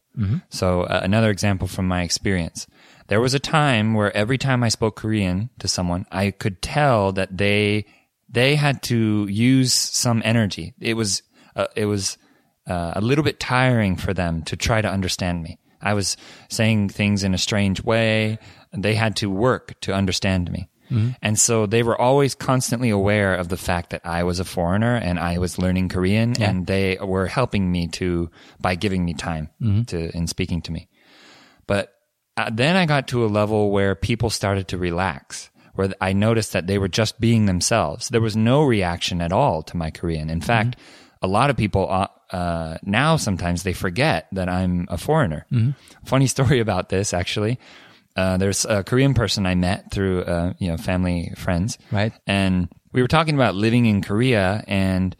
So 0.49 0.81
uh, 0.83 1.01
another 1.03 1.29
example 1.29 1.67
from 1.67 1.87
my 1.87 2.03
experience. 2.03 2.67
There 3.07 3.21
was 3.21 3.33
a 3.33 3.39
time 3.39 3.93
where 3.93 4.15
every 4.15 4.37
time 4.37 4.63
I 4.63 4.69
spoke 4.69 4.95
Korean 4.95 5.49
to 5.59 5.67
someone, 5.67 6.05
I 6.11 6.31
could 6.31 6.61
tell 6.61 7.11
that 7.13 7.37
they 7.37 7.85
they 8.29 8.55
had 8.55 8.81
to 8.83 9.27
use 9.27 9.73
some 9.73 10.21
energy. 10.25 10.73
It 10.79 10.95
was 10.95 11.21
uh, 11.55 11.67
it 11.75 11.85
was 11.85 12.17
uh, 12.67 12.93
a 12.95 13.01
little 13.01 13.23
bit 13.23 13.39
tiring 13.39 13.95
for 13.95 14.13
them 14.13 14.41
to 14.43 14.55
try 14.55 14.81
to 14.81 14.89
understand 14.89 15.43
me. 15.43 15.59
I 15.81 15.93
was 15.93 16.17
saying 16.49 16.89
things 16.89 17.23
in 17.23 17.33
a 17.33 17.37
strange 17.37 17.83
way. 17.83 18.39
They 18.73 18.95
had 18.95 19.15
to 19.17 19.29
work 19.29 19.79
to 19.81 19.93
understand 19.93 20.51
me. 20.51 20.67
And 21.21 21.39
so 21.39 21.65
they 21.65 21.83
were 21.83 21.99
always 21.99 22.35
constantly 22.35 22.89
aware 22.89 23.35
of 23.35 23.49
the 23.49 23.57
fact 23.57 23.89
that 23.89 24.05
I 24.05 24.23
was 24.23 24.39
a 24.39 24.45
foreigner 24.45 24.95
and 24.95 25.19
I 25.19 25.37
was 25.39 25.57
learning 25.57 25.89
Korean 25.89 26.33
and 26.41 26.67
they 26.67 26.97
were 27.01 27.27
helping 27.27 27.71
me 27.71 27.87
to, 27.99 28.29
by 28.59 28.75
giving 28.75 29.03
me 29.03 29.13
time 29.13 29.49
to, 29.85 30.15
in 30.15 30.27
speaking 30.27 30.61
to 30.63 30.71
me. 30.71 30.87
But 31.67 31.93
uh, 32.37 32.49
then 32.53 32.75
I 32.75 32.85
got 32.85 33.07
to 33.09 33.25
a 33.25 33.27
level 33.27 33.71
where 33.71 33.95
people 33.95 34.29
started 34.29 34.67
to 34.69 34.77
relax, 34.77 35.49
where 35.75 35.89
I 36.01 36.13
noticed 36.13 36.53
that 36.53 36.67
they 36.67 36.77
were 36.77 36.87
just 36.89 37.19
being 37.19 37.45
themselves. 37.45 38.09
There 38.09 38.21
was 38.21 38.35
no 38.35 38.63
reaction 38.63 39.21
at 39.21 39.31
all 39.31 39.63
to 39.63 39.77
my 39.77 39.89
Korean. 39.89 40.29
In 40.29 40.41
fact, 40.41 40.75
a 41.21 41.27
lot 41.27 41.49
of 41.49 41.57
people 41.57 41.87
uh, 41.89 42.07
uh, 42.31 42.77
now 42.83 43.15
sometimes 43.17 43.63
they 43.63 43.73
forget 43.73 44.27
that 44.31 44.49
I'm 44.49 44.87
a 44.89 44.97
foreigner. 44.97 45.45
Funny 46.03 46.27
story 46.27 46.59
about 46.65 46.89
this, 46.89 47.13
actually. 47.13 47.59
Uh, 48.15 48.37
there's 48.37 48.63
a 48.65 48.83
Korean 48.83 49.13
person 49.13 49.45
I 49.45 49.55
met 49.55 49.91
through, 49.91 50.21
uh, 50.23 50.53
you 50.57 50.69
know, 50.69 50.77
family 50.77 51.33
friends, 51.35 51.77
Right. 51.91 52.13
and 52.25 52.69
we 52.93 53.01
were 53.01 53.09
talking 53.09 53.35
about 53.35 53.55
living 53.55 53.85
in 53.87 54.01
Korea, 54.01 54.63
and 54.67 55.15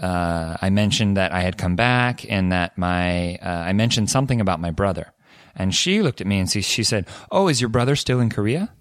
uh, 0.00 0.56
I 0.62 0.70
mentioned 0.70 1.16
that 1.18 1.32
I 1.32 1.40
had 1.42 1.58
come 1.58 1.76
back, 1.76 2.24
and 2.30 2.50
that 2.52 2.78
my 2.78 3.36
uh, 3.36 3.48
I 3.68 3.72
mentioned 3.74 4.08
something 4.08 4.40
about 4.40 4.58
my 4.58 4.70
brother, 4.70 5.12
and 5.54 5.74
she 5.74 6.00
looked 6.00 6.22
at 6.22 6.26
me 6.26 6.38
and 6.38 6.48
she, 6.50 6.62
she 6.62 6.82
said, 6.82 7.06
"Oh, 7.30 7.48
is 7.48 7.60
your 7.60 7.68
brother 7.68 7.94
still 7.94 8.20
in 8.20 8.30
Korea?" 8.30 8.72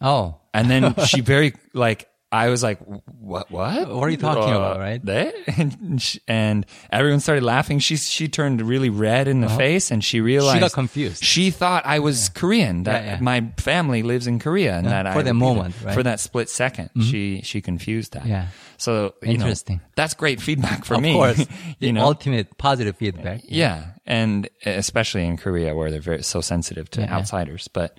Oh, 0.00 0.40
And 0.54 0.70
then 0.70 0.94
she 1.06 1.20
very 1.34 1.54
like 1.74 2.08
I 2.36 2.48
was 2.50 2.62
like, 2.62 2.78
what, 2.80 3.50
what? 3.50 3.88
What 3.88 4.02
are 4.04 4.10
you 4.10 4.16
talking 4.16 4.54
about, 4.54 4.78
right? 4.78 5.04
That? 5.04 5.34
And, 5.56 6.00
she, 6.02 6.20
and 6.28 6.66
everyone 6.92 7.20
started 7.20 7.42
laughing. 7.44 7.78
She, 7.78 7.96
she 7.96 8.28
turned 8.28 8.60
really 8.60 8.90
red 8.90 9.26
in 9.28 9.40
the 9.40 9.48
face 9.48 9.90
and 9.90 10.04
she 10.04 10.20
realized. 10.20 10.56
Uh-huh. 10.56 10.66
She 10.66 10.70
got 10.70 10.72
confused. 10.72 11.24
She 11.24 11.50
thought 11.50 11.86
I 11.86 11.98
was 12.00 12.28
Korean, 12.28 12.82
that 12.84 13.04
Yeah, 13.04 13.10
yeah. 13.14 13.20
my 13.20 13.52
family 13.56 14.02
lives 14.02 14.26
in 14.26 14.38
Korea 14.38 14.76
and 14.76 14.86
that 14.86 15.06
for 15.12 15.16
would 15.16 15.24
be 15.26 15.32
moment, 15.32 15.74
right? 15.82 15.94
For 15.94 16.02
that 16.02 16.20
split 16.20 16.48
2nd 16.48 16.90
she, 17.02 17.40
she 17.42 17.60
confused 17.62 18.12
that. 18.12 18.26
Yeah. 18.26 18.48
So, 18.78 19.14
you 19.22 19.28
know, 19.28 19.44
Interesting. 19.44 19.80
that's 19.96 20.12
great 20.14 20.40
feedback 20.40 20.84
for 20.84 20.94
of 20.96 21.00
me. 21.00 21.14
course, 21.14 21.46
you 21.78 21.92
know, 21.92 22.02
ultimate 22.04 22.58
positive 22.58 22.96
feedback. 22.96 23.40
yeah, 23.44 23.92
and 24.04 24.48
especially 24.66 25.24
in 25.24 25.36
Korea 25.38 25.74
where 25.74 25.90
they're 25.90 26.00
very 26.00 26.22
so 26.22 26.40
sensitive 26.42 26.90
to 26.90 27.00
Yeah. 27.00 27.16
outsiders. 27.16 27.68
But 27.68 27.96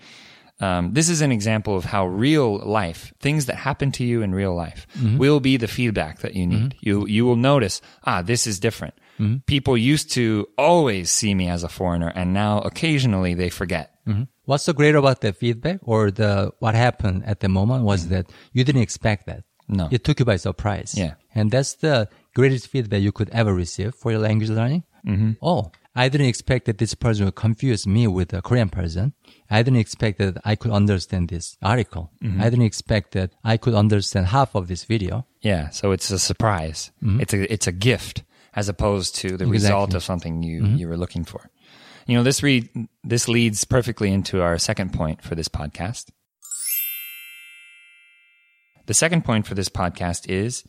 um, 0.59 0.93
this 0.93 1.09
is 1.09 1.21
an 1.21 1.31
example 1.31 1.75
of 1.77 1.85
how 1.85 2.07
real 2.07 2.57
life, 2.59 3.13
things 3.19 3.45
that 3.45 3.55
happen 3.57 3.91
to 3.93 4.03
you 4.03 4.21
in 4.23 4.33
real 4.33 4.55
life, 4.55 4.87
Mm-hmm. 4.97 5.17
will 5.17 5.39
be 5.39 5.57
the 5.57 5.67
feedback 5.67 6.19
that 6.19 6.33
you 6.35 6.47
need. 6.47 6.75
You 6.81 7.05
you 7.07 7.25
will 7.25 7.35
notice, 7.35 7.81
ah, 8.05 8.21
this 8.21 8.47
is 8.47 8.59
different. 8.59 8.95
Mm-hmm. 9.19 9.37
People 9.45 9.77
used 9.77 10.11
to 10.13 10.47
always 10.57 11.09
see 11.11 11.33
me 11.35 11.49
as 11.49 11.63
a 11.63 11.69
foreigner, 11.69 12.11
and 12.15 12.33
now 12.33 12.59
occasionally 12.61 13.33
they 13.35 13.49
forget. 13.49 13.91
What's 14.45 14.63
so 14.63 14.71
great 14.73 14.95
about 14.95 15.19
the 15.19 15.33
feedback 15.33 15.79
or 15.83 16.09
the 16.11 16.51
what 16.59 16.73
happened 16.75 17.25
at 17.25 17.39
the 17.41 17.49
moment 17.49 17.83
was 17.83 18.07
that 18.07 18.25
you 18.53 18.63
didn't 18.63 18.81
expect 18.81 19.25
that. 19.27 19.43
No. 19.67 19.89
It 19.91 20.05
took 20.05 20.19
you 20.19 20.25
by 20.25 20.37
surprise. 20.37 20.95
Yeah. 20.95 21.15
And 21.35 21.51
that's 21.51 21.73
the 21.75 22.07
greatest 22.33 22.67
feedback 22.71 23.01
you 23.01 23.11
could 23.11 23.29
ever 23.31 23.53
receive 23.53 23.93
for 23.95 24.11
your 24.11 24.21
language 24.21 24.49
learning. 24.49 24.83
Mm-hmm. 25.05 25.31
Oh, 25.41 25.71
I 25.97 26.09
didn't 26.09 26.27
expect 26.27 26.65
that 26.67 26.77
this 26.77 26.93
person 26.93 27.25
would 27.25 27.35
confuse 27.35 27.87
me 27.87 28.05
with 28.05 28.31
a 28.31 28.43
Korean 28.43 28.69
person. 28.69 29.13
I 29.49 29.63
didn't 29.63 29.79
expect 29.79 30.19
that 30.19 30.37
I 30.45 30.55
could 30.55 30.69
understand 30.69 31.29
this 31.29 31.57
article. 31.63 32.11
Mm-hmm. 32.23 32.39
I 32.39 32.43
didn't 32.51 32.65
expect 32.65 33.13
that 33.13 33.31
I 33.43 33.57
could 33.57 33.73
understand 33.73 34.27
half 34.27 34.53
of 34.53 34.67
this 34.67 34.83
video. 34.83 35.25
Yeah, 35.41 35.69
so 35.69 35.91
it's 35.91 36.11
a 36.11 36.19
surprise. 36.19 36.91
It's 37.01 37.33
a 37.33 37.51
it's 37.51 37.65
a 37.65 37.71
gift 37.71 38.23
as 38.53 38.69
opposed 38.69 39.15
to 39.15 39.37
the 39.37 39.47
result 39.47 39.95
of 39.95 40.03
something 40.03 40.43
you 40.43 40.65
you 40.65 40.87
were 40.87 40.97
looking 40.97 41.25
for. 41.25 41.49
You 42.05 42.15
know, 42.15 42.23
this 42.23 42.43
read 42.43 42.69
this 43.03 43.27
leads 43.27 43.65
perfectly 43.65 44.11
into 44.13 44.41
our 44.43 44.59
second 44.59 44.93
point 44.93 45.23
for 45.23 45.33
this 45.33 45.47
podcast. 45.47 46.11
The 48.85 48.93
second 48.93 49.25
point 49.25 49.47
for 49.47 49.55
this 49.55 49.69
podcast 49.69 50.29
is 50.29 50.63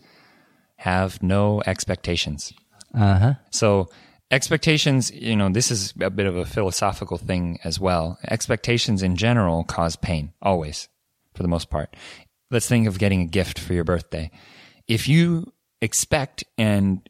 have 0.77 1.23
no 1.23 1.63
expectations. 1.67 2.55
Uh 2.95 3.19
huh. 3.19 3.35
So 3.51 3.91
expectations, 4.31 5.11
you 5.11 5.37
know, 5.37 5.49
this 5.49 5.71
is 5.71 5.95
a 6.01 6.11
bit 6.11 6.27
of 6.27 6.37
a 6.37 6.45
philosophical 6.45 7.19
thing 7.19 7.59
as 7.65 7.81
well. 7.81 8.19
Expectations 8.29 9.03
in 9.03 9.17
general 9.17 9.65
cause 9.65 9.97
pain, 9.97 10.33
always, 10.43 10.89
for 11.35 11.43
the 11.43 11.49
most 11.49 11.71
part. 11.71 11.95
Let's 12.51 12.69
think 12.69 12.87
of 12.87 12.99
getting 12.99 13.23
a 13.23 13.27
gift 13.27 13.59
for 13.59 13.75
your 13.75 13.85
birthday. 13.85 14.31
If 14.87 15.09
you 15.09 15.53
expect 15.81 16.45
and 16.57 17.09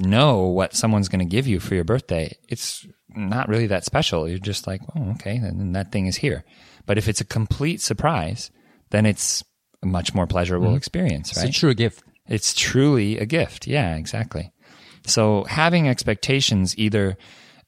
know 0.00 0.46
what 0.46 0.74
someone's 0.74 1.08
going 1.08 1.20
to 1.20 1.24
give 1.24 1.46
you 1.46 1.60
for 1.60 1.74
your 1.74 1.84
birthday, 1.84 2.36
it's 2.48 2.86
not 3.14 3.48
really 3.48 3.66
that 3.68 3.84
special. 3.84 4.28
You're 4.28 4.38
just 4.38 4.66
like, 4.66 4.80
oh, 4.96 5.10
okay, 5.12 5.38
then 5.38 5.72
that 5.72 5.92
thing 5.92 6.06
is 6.06 6.16
here. 6.16 6.44
But 6.86 6.98
if 6.98 7.08
it's 7.08 7.20
a 7.20 7.24
complete 7.26 7.80
surprise, 7.80 8.50
then 8.90 9.06
it's 9.06 9.44
a 9.82 9.86
much 9.86 10.14
more 10.14 10.26
pleasurable 10.26 10.68
mm-hmm. 10.68 10.76
experience, 10.76 11.36
right? 11.36 11.48
It's 11.48 11.56
a 11.56 11.60
true 11.60 11.74
gift. 11.74 12.02
It's 12.26 12.54
truly 12.54 13.18
a 13.18 13.26
gift. 13.26 13.66
Yeah, 13.66 13.96
exactly. 13.96 14.52
So 15.06 15.44
having 15.44 15.88
expectations 15.88 16.76
either 16.78 17.16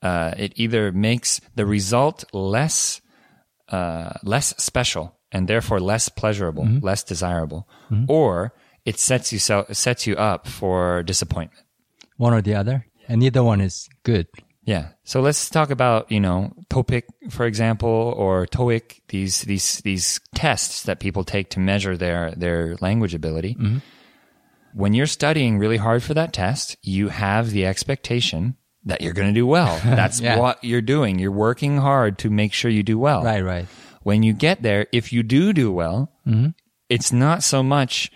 uh, 0.02 0.34
it 0.36 0.52
either 0.56 0.92
makes 0.92 1.40
the 1.54 1.64
result 1.64 2.24
less 2.32 3.00
uh, 3.70 4.12
less 4.22 4.54
special 4.62 5.16
and 5.32 5.48
therefore 5.48 5.80
less 5.80 6.08
pleasurable, 6.08 6.64
less 6.82 7.02
desirable, 7.02 7.66
or 8.08 8.52
it 8.84 8.98
sets 8.98 9.32
you 9.32 9.38
so, 9.38 9.64
sets 9.72 10.06
you 10.06 10.14
up 10.16 10.46
for 10.46 11.02
disappointment. 11.02 11.64
One 12.18 12.34
or 12.34 12.42
the 12.42 12.54
other. 12.54 12.86
And 13.08 13.20
neither 13.20 13.42
one 13.42 13.60
is 13.60 13.88
good. 14.04 14.28
Yeah. 14.62 14.88
So 15.04 15.20
let's 15.20 15.50
talk 15.50 15.70
about, 15.70 16.10
you 16.10 16.20
know, 16.20 16.52
TOPIK, 16.70 17.02
for 17.30 17.44
example, 17.46 18.14
or 18.16 18.46
TOEIC, 18.46 19.00
these, 19.08 19.42
these, 19.42 19.78
these 19.78 20.20
tests 20.34 20.84
that 20.84 21.00
people 21.00 21.24
take 21.24 21.50
to 21.50 21.60
measure 21.60 21.96
their, 21.96 22.32
their 22.36 22.76
language 22.80 23.14
ability. 23.14 23.56
When 24.74 24.92
you're 24.92 25.06
studying 25.06 25.58
really 25.58 25.76
hard 25.78 26.02
for 26.02 26.14
that 26.14 26.32
test, 26.32 26.76
you 26.82 27.08
have 27.08 27.50
the 27.50 27.64
expectation 27.64 28.56
that 28.84 29.00
you're 29.00 29.12
going 29.14 29.28
to 29.28 29.40
do 29.40 29.46
well. 29.46 29.80
That's 29.84 30.20
Yeah. 30.20 30.38
what 30.38 30.62
you're 30.62 30.82
doing. 30.82 31.18
You're 31.18 31.30
working 31.32 31.78
hard 31.78 32.18
to 32.18 32.28
make 32.30 32.52
sure 32.52 32.70
you 32.70 32.82
do 32.82 32.98
well. 32.98 33.22
Right, 33.22 33.40
right. 33.42 33.66
When 34.02 34.22
you 34.22 34.32
get 34.34 34.62
there, 34.62 34.86
if 34.92 35.12
you 35.12 35.22
do 35.22 35.52
do 35.54 35.72
well, 35.72 36.12
it's 36.90 37.12
not 37.12 37.42
so 37.42 37.62
much, 37.62 38.10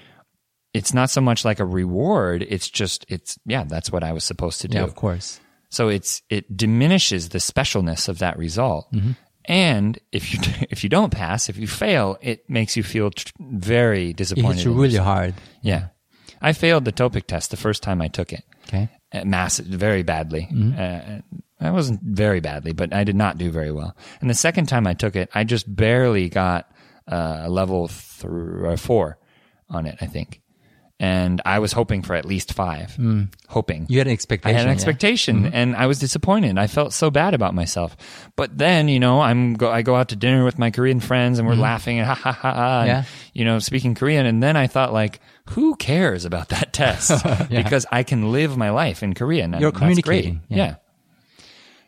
it's 0.75 0.93
not 0.93 1.09
so 1.11 1.21
much 1.21 1.45
like 1.45 1.61
a 1.61 1.65
reward. 1.65 2.45
It's 2.47 2.69
just, 2.69 3.07
it's, 3.09 3.39
yeah, 3.47 3.65
that's 3.65 3.91
what 3.91 4.03
I 4.05 4.13
was 4.13 4.25
supposed 4.25 4.61
to 4.63 4.69
do. 4.69 4.77
Yeah, 4.79 4.85
of 4.85 4.95
course. 4.95 5.41
So 5.71 5.89
it's 5.89 6.23
it 6.31 6.57
diminishes 6.57 7.29
the 7.29 7.39
specialness 7.39 8.09
of 8.09 8.19
that 8.21 8.39
result. 8.39 8.91
Mm-hmm. 8.93 9.13
And 9.45 9.99
if 10.13 10.33
you 10.33 10.41
if 10.71 10.83
you 10.83 10.89
don't 10.91 11.13
pass, 11.13 11.49
if 11.51 11.57
you 11.59 11.67
fail, 11.67 12.17
it 12.23 12.49
makes 12.49 12.75
you 12.77 12.83
feel 12.83 13.11
tr- 13.11 13.33
very 13.39 14.11
It 14.11 14.17
disappointed. 14.17 14.55
hits 14.55 14.65
you 14.65 14.73
in 14.73 14.79
really 14.79 14.97
hard. 14.97 15.35
Yeah, 15.63 15.89
I 16.41 16.53
failed 16.53 16.85
the 16.85 16.93
TOPIK 16.93 17.27
test 17.27 17.51
the 17.51 17.57
first 17.57 17.83
time 17.83 18.01
I 18.01 18.09
took 18.09 18.33
it. 18.33 18.45
Okay. 18.67 18.89
Uh, 19.13 19.25
massive, 19.25 19.67
very 19.67 20.03
badly. 20.03 20.49
Mm-hmm. 20.53 20.79
Uh, 20.79 21.39
I 21.61 21.71
wasn't 21.71 22.01
very 22.03 22.41
badly, 22.41 22.73
but 22.73 22.93
I 22.95 23.05
did 23.05 23.17
not 23.17 23.39
do 23.39 23.51
very 23.51 23.73
well. 23.73 23.97
And 24.21 24.29
the 24.31 24.35
second 24.35 24.67
time 24.67 24.87
I 24.87 24.95
took 24.95 25.17
it, 25.17 25.29
I 25.35 25.45
just 25.45 25.75
barely 25.75 26.29
got 26.29 26.71
uh, 27.11 27.43
a 27.45 27.49
level 27.51 27.89
th- 27.89 28.25
or 28.25 28.77
four 28.77 29.19
on 29.69 29.87
it, 29.87 29.99
I 30.01 30.07
think. 30.07 30.41
And 31.01 31.41
I 31.45 31.61
was 31.61 31.73
hoping 31.73 32.03
for 32.03 32.15
at 32.17 32.25
least 32.25 32.55
five. 32.55 32.99
Hoping. 33.49 33.87
You 33.89 33.99
had 33.99 34.09
an 34.09 34.13
expectation. 34.13 34.55
I 34.57 34.59
had 34.59 34.67
an 34.67 34.71
yeah? 34.71 34.75
expectation 34.75 35.47
and 35.55 35.77
I 35.77 35.87
was 35.87 36.01
disappointed. 36.01 36.59
I 36.59 36.67
felt 36.67 36.93
so 36.93 37.09
bad 37.09 37.35
about 37.35 37.55
myself. 37.55 37.97
But 38.35 38.59
then, 38.59 38.89
you 38.89 38.99
know, 38.99 39.21
I'm 39.21 39.55
go, 39.55 39.71
I 39.71 39.83
go 39.83 39.95
out 39.95 40.09
to 40.09 40.17
dinner 40.17 40.45
with 40.45 40.59
my 40.59 40.73
Korean 40.73 40.99
friends 40.99 41.39
and 41.39 41.47
we're 41.47 41.55
laughing 41.55 41.99
and 42.01 42.07
ha 42.09 42.15
ha 42.15 42.33
ha 42.33 42.53
ha, 42.53 42.81
and, 42.81 42.89
Yeah. 42.89 43.05
you 43.33 43.45
know, 43.45 43.61
speaking 43.61 43.95
Korean. 43.95 44.27
And 44.27 44.43
then 44.43 44.57
I 44.57 44.67
thought 44.67 44.93
like, 44.93 45.21
who 45.51 45.77
cares 45.77 46.25
about 46.25 46.49
that 46.51 46.73
test? 46.81 47.25
Because 47.51 47.87
I 47.93 48.03
can 48.03 48.33
live 48.33 48.57
my 48.57 48.71
life 48.71 49.03
in 49.03 49.15
Korean. 49.15 49.55
and 49.55 49.61
You're 49.63 49.73
communicating, 49.73 50.43
yeah. 50.49 50.57
Yeah. 50.57 50.75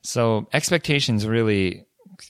So 0.02 0.49
expectations 0.52 1.26
really 1.26 1.85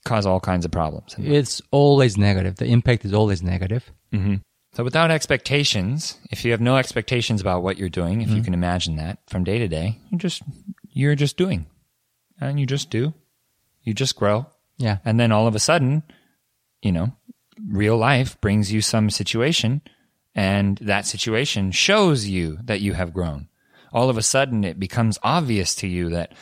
cause 0.04 0.26
all 0.26 0.40
kinds 0.40 0.64
of 0.64 0.70
problems. 0.70 1.14
It's 1.18 1.62
always 1.70 2.16
negative. 2.16 2.56
The 2.56 2.66
impact 2.66 3.04
is 3.04 3.12
always 3.12 3.42
negative. 3.42 3.90
So 4.72 4.84
without 4.84 5.10
expectations, 5.10 6.18
if 6.30 6.44
you 6.44 6.52
have 6.52 6.60
no 6.60 6.76
expectations 6.76 7.40
about 7.40 7.62
what 7.62 7.76
you're 7.76 7.88
doing, 7.88 8.20
if 8.22 8.28
Mm-hmm. 8.28 8.36
you 8.36 8.42
can 8.42 8.54
imagine 8.54 8.96
that 8.96 9.18
from 9.28 9.42
day 9.44 9.58
to 9.58 9.68
day, 9.68 9.98
you 10.10 10.18
just 10.18 10.42
you're 10.92 11.14
just 11.16 11.36
doing. 11.36 11.66
And 12.40 12.58
you 12.58 12.66
just 12.66 12.88
do. 12.90 13.12
You 13.82 13.94
just 13.94 14.16
grow. 14.16 14.46
Yeah. 14.78 14.98
And 15.04 15.18
then 15.20 15.30
all 15.32 15.46
of 15.46 15.54
a 15.54 15.58
sudden, 15.58 16.02
you 16.82 16.92
know, 16.92 17.12
real 17.68 17.96
life 17.96 18.40
brings 18.40 18.72
you 18.72 18.80
some 18.80 19.10
situation 19.10 19.82
and 20.34 20.78
that 20.78 21.06
situation 21.06 21.72
shows 21.72 22.26
you 22.26 22.58
that 22.64 22.80
you 22.80 22.94
have 22.94 23.12
grown. 23.12 23.48
All 23.92 24.08
of 24.08 24.16
a 24.16 24.22
sudden 24.22 24.64
it 24.64 24.78
becomes 24.78 25.18
obvious 25.22 25.74
to 25.76 25.88
you 25.88 26.10
that 26.10 26.32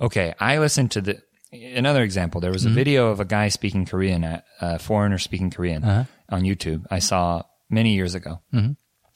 okay, 0.00 0.34
I 0.40 0.58
listened 0.58 0.92
to 0.92 1.00
the 1.00 1.22
another 1.52 2.02
example. 2.02 2.40
There 2.40 2.52
was 2.52 2.64
a 2.64 2.68
mm-hmm. 2.68 2.76
video 2.76 3.08
of 3.08 3.20
a 3.20 3.24
guy 3.24 3.48
speaking 3.48 3.84
Korean, 3.84 4.24
a, 4.24 4.78
foreigner 4.78 5.18
speaking 5.18 5.50
Korean 5.50 5.84
uh-huh. 5.84 6.04
on 6.28 6.42
YouTube. 6.42 6.86
I 6.90 7.00
saw 7.00 7.42
many 7.68 7.94
years 7.94 8.14
ago 8.14 8.40
mm-hmm. 8.52 8.72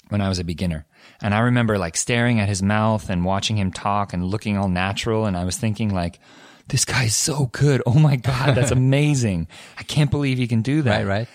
when 0.08 0.20
I 0.20 0.28
was 0.28 0.38
a 0.38 0.44
beginner. 0.44 0.86
And 1.20 1.34
I 1.34 1.40
remember 1.40 1.78
like 1.78 1.96
staring 1.96 2.40
at 2.40 2.48
his 2.48 2.62
mouth 2.62 3.08
and 3.08 3.24
watching 3.24 3.56
him 3.56 3.70
talk 3.70 4.12
and 4.12 4.24
looking 4.24 4.56
all 4.56 4.68
natural. 4.68 5.26
And 5.26 5.36
I 5.36 5.44
was 5.44 5.56
thinking 5.56 5.94
like, 5.94 6.18
this 6.68 6.84
guy's 6.84 7.14
so 7.14 7.46
good. 7.52 7.82
Oh 7.86 7.98
my 7.98 8.16
God, 8.16 8.54
that's 8.54 8.70
amazing. 8.72 9.48
I 9.78 9.82
can't 9.82 10.10
believe 10.10 10.38
he 10.38 10.48
can 10.48 10.62
do 10.62 10.82
that. 10.82 11.04
Right, 11.04 11.06
right. 11.06 11.28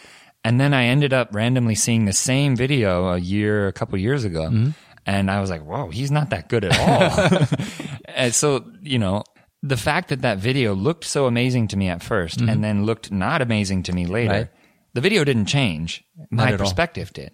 And 0.49 0.59
then 0.59 0.73
I 0.73 0.85
ended 0.85 1.13
up 1.13 1.29
randomly 1.33 1.75
seeing 1.75 2.05
the 2.05 2.13
same 2.13 2.55
video 2.55 3.09
a 3.09 3.17
year, 3.19 3.67
a 3.67 3.73
couple 3.73 3.97
years 3.99 4.23
ago. 4.25 4.49
Mm-hmm. 4.49 4.69
And 5.05 5.29
I 5.29 5.41
was 5.41 5.49
like, 5.51 5.63
whoa, 5.63 5.89
he's 5.89 6.09
not 6.11 6.31
that 6.31 6.49
good 6.49 6.65
at 6.65 6.77
all. 6.79 7.47
and 8.05 8.33
so, 8.33 8.65
you 8.81 8.97
know, 8.99 9.23
the 9.61 9.77
fact 9.77 10.09
that 10.09 10.21
that 10.23 10.39
video 10.39 10.73
looked 10.73 11.03
so 11.05 11.25
amazing 11.27 11.67
to 11.69 11.77
me 11.77 11.87
at 11.89 11.99
1st 11.99 12.49
and 12.49 12.63
then 12.63 12.85
looked 12.85 13.11
not 13.11 13.41
amazing 13.41 13.83
to 13.83 13.93
me 13.93 14.05
later, 14.07 14.29
Mm-hmm. 14.33 14.39
Right. 14.41 14.49
the 14.93 15.01
video 15.01 15.23
didn't 15.23 15.45
change. 15.45 16.03
My 16.31 16.47
at 16.47 16.53
all. 16.53 16.57
perspective 16.59 17.13
did. 17.13 17.31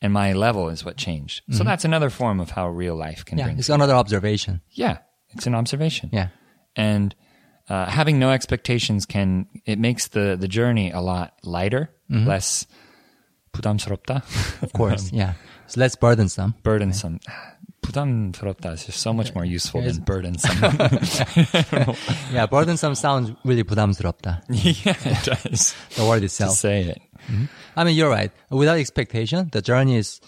And 0.00 0.12
my 0.12 0.32
level 0.32 0.68
is 0.70 0.84
what 0.84 0.96
changed. 0.96 1.42
So 1.50 1.64
that's 1.64 1.84
another 1.84 2.10
form 2.10 2.40
of 2.40 2.50
how 2.50 2.68
real 2.68 2.96
life 2.96 3.24
can 3.24 3.36
Mm-hmm. 3.36 3.38
Yeah. 3.40 3.44
bring. 3.46 3.58
It's 3.58 3.68
another 3.68 3.94
observation. 3.94 4.62
Yeah. 4.70 4.98
It's 5.30 5.46
an 5.46 5.54
observation 5.54 6.10
Yeah. 6.12 6.28
and 6.76 7.14
uh, 7.68 7.86
having 7.86 8.18
no 8.18 8.30
expectations 8.30 9.06
can 9.06 9.46
it 9.64 9.78
makes 9.78 10.08
the 10.08 10.36
the 10.38 10.46
journey 10.48 10.90
a 10.92 11.00
lot 11.00 11.32
lighter, 11.42 11.88
less 12.13 12.65
부담스럽다, 13.53 14.21
Of 14.63 14.73
course. 14.73 15.11
yeah. 15.11 15.33
So 15.67 15.79
that's 15.79 15.95
burdensome. 15.95 16.53
burdensome. 16.63 17.19
부담스럽다 17.81 18.73
is 18.73 18.85
just 18.85 18.99
so 18.99 19.13
much 19.13 19.33
more 19.33 19.45
useful 19.45 19.81
than 19.81 20.01
burdensome. 20.03 20.57
Yeah. 22.31 22.45
Burdensome 22.47 22.95
sounds 22.95 23.31
really 23.43 23.63
부담스럽다. 23.63 24.41
yeah, 24.49 24.95
it 25.05 25.23
does. 25.25 25.73
The 25.95 26.05
word 26.05 26.19
To 26.19 26.25
itself. 26.25 26.55
say 26.57 26.83
it. 26.83 27.01
I 27.75 27.83
mean, 27.83 27.95
you're 27.95 28.09
right. 28.09 28.31
Without 28.49 28.77
expectation, 28.77 29.49
the 29.51 29.61
journey 29.61 29.97
is 29.97 30.19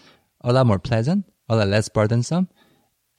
a 0.43 0.51
lot 0.53 0.65
more 0.65 0.79
pleasant, 0.79 1.25
a 1.49 1.55
lot 1.55 1.67
less 1.67 1.89
burdensome, 1.89 2.47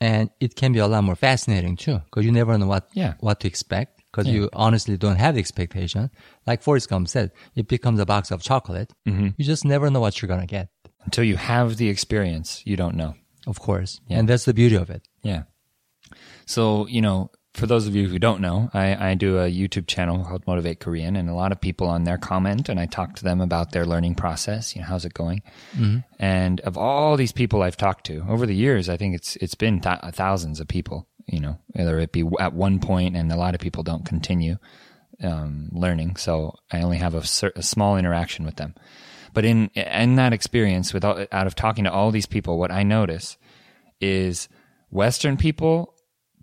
and 0.01 0.31
it 0.41 0.57
can 0.57 0.73
be 0.73 0.79
a 0.79 0.87
lot 0.87 1.03
more 1.05 1.17
fascinating 1.17 1.77
too, 1.77 2.01
because 2.07 2.25
you 2.25 2.33
never 2.33 2.57
know 2.59 2.67
what 2.67 2.89
Yeah. 2.95 3.15
what 3.21 3.41
to 3.41 3.49
expect, 3.49 3.96
because 4.18 4.34
you 4.34 4.50
honestly 4.54 4.98
don't 4.98 5.18
have 5.18 5.36
the 5.36 5.40
expectation. 5.40 6.10
Like 6.46 6.62
Forrest 6.62 6.90
Gump 6.90 7.08
said, 7.08 7.32
it 7.56 7.68
becomes 7.68 8.00
a 8.00 8.06
box 8.06 8.32
of 8.32 8.42
chocolate. 8.42 8.92
Mm-hmm. 9.08 9.30
You 9.38 9.46
just 9.46 9.66
never 9.66 9.90
know 9.90 10.00
what 10.00 10.22
you're 10.22 10.28
gonna 10.28 10.48
get. 10.48 10.70
Until 11.06 11.24
you 11.24 11.38
have 11.38 11.78
the 11.78 11.90
experience, 11.90 12.64
you 12.66 12.76
don't 12.76 12.96
know. 12.96 13.16
Of 13.46 13.60
course, 13.60 14.02
and 14.10 14.28
that's 14.28 14.46
the 14.46 14.54
beauty 14.54 14.76
of 14.76 14.90
it. 14.90 15.08
Yeah. 15.24 15.44
So, 16.46 16.88
you 16.88 17.02
know, 17.02 17.32
for 17.54 17.66
those 17.66 17.88
of 17.88 17.96
you 17.96 18.08
who 18.08 18.20
don't 18.20 18.40
know, 18.42 18.70
I, 18.74 19.12
I 19.12 19.14
do 19.16 19.40
a 19.40 19.50
YouTube 19.50 19.88
channel 19.88 20.24
called 20.24 20.46
Motivate 20.46 20.80
Korean, 20.80 21.16
and 21.16 21.30
a 21.30 21.34
lot 21.34 21.52
of 21.52 21.60
people 21.60 21.88
on 21.88 22.04
there 22.04 22.18
comment, 22.18 22.70
and 22.70 22.80
I 22.80 22.86
talk 22.86 23.16
to 23.16 23.24
them 23.24 23.42
about 23.42 23.72
their 23.72 23.86
learning 23.86 24.16
process. 24.16 24.76
You 24.76 24.82
know, 24.82 24.88
how's 24.88 25.06
it 25.06 25.14
going? 25.14 25.42
And 26.20 26.60
of 26.62 26.78
all 26.78 27.18
these 27.18 27.32
people 27.32 27.64
I've 27.64 27.78
talked 27.78 28.06
to 28.08 28.26
over 28.30 28.46
the 28.46 28.56
years, 28.56 28.90
I 28.90 28.98
think 28.98 29.16
it's 29.16 29.36
it's 29.38 29.56
been 29.56 29.80
th- 29.80 30.00
thousands 30.14 30.60
of 30.60 30.68
people. 30.68 31.08
You 31.28 31.40
know, 31.42 31.58
whether 31.74 32.00
it 32.00 32.12
be 32.12 32.24
at 32.40 32.54
one 32.54 32.80
point, 32.80 33.16
and 33.16 33.32
a 33.32 33.36
lot 33.36 33.54
of 33.54 33.60
people 33.60 33.84
don't 33.84 34.06
continue 34.06 34.58
um, 35.22 35.70
learning, 35.72 36.16
so 36.16 36.56
I 36.72 36.82
only 36.82 36.98
have 36.98 37.16
a, 37.16 37.24
a 37.56 37.64
small 37.64 37.98
interaction 37.98 38.46
with 38.46 38.56
them. 38.56 38.76
But 39.34 39.46
in 39.46 39.68
in 39.76 40.16
that 40.16 40.34
experience, 40.34 40.94
with 40.94 41.04
all, 41.04 41.26
out 41.32 41.48
of 41.48 41.56
talking 41.56 41.84
to 41.84 41.92
all 41.92 42.12
these 42.12 42.26
people, 42.26 42.58
what 42.58 42.72
I 42.72 42.84
notice 42.84 43.38
is 44.00 44.48
Western 44.90 45.38
people 45.38 45.94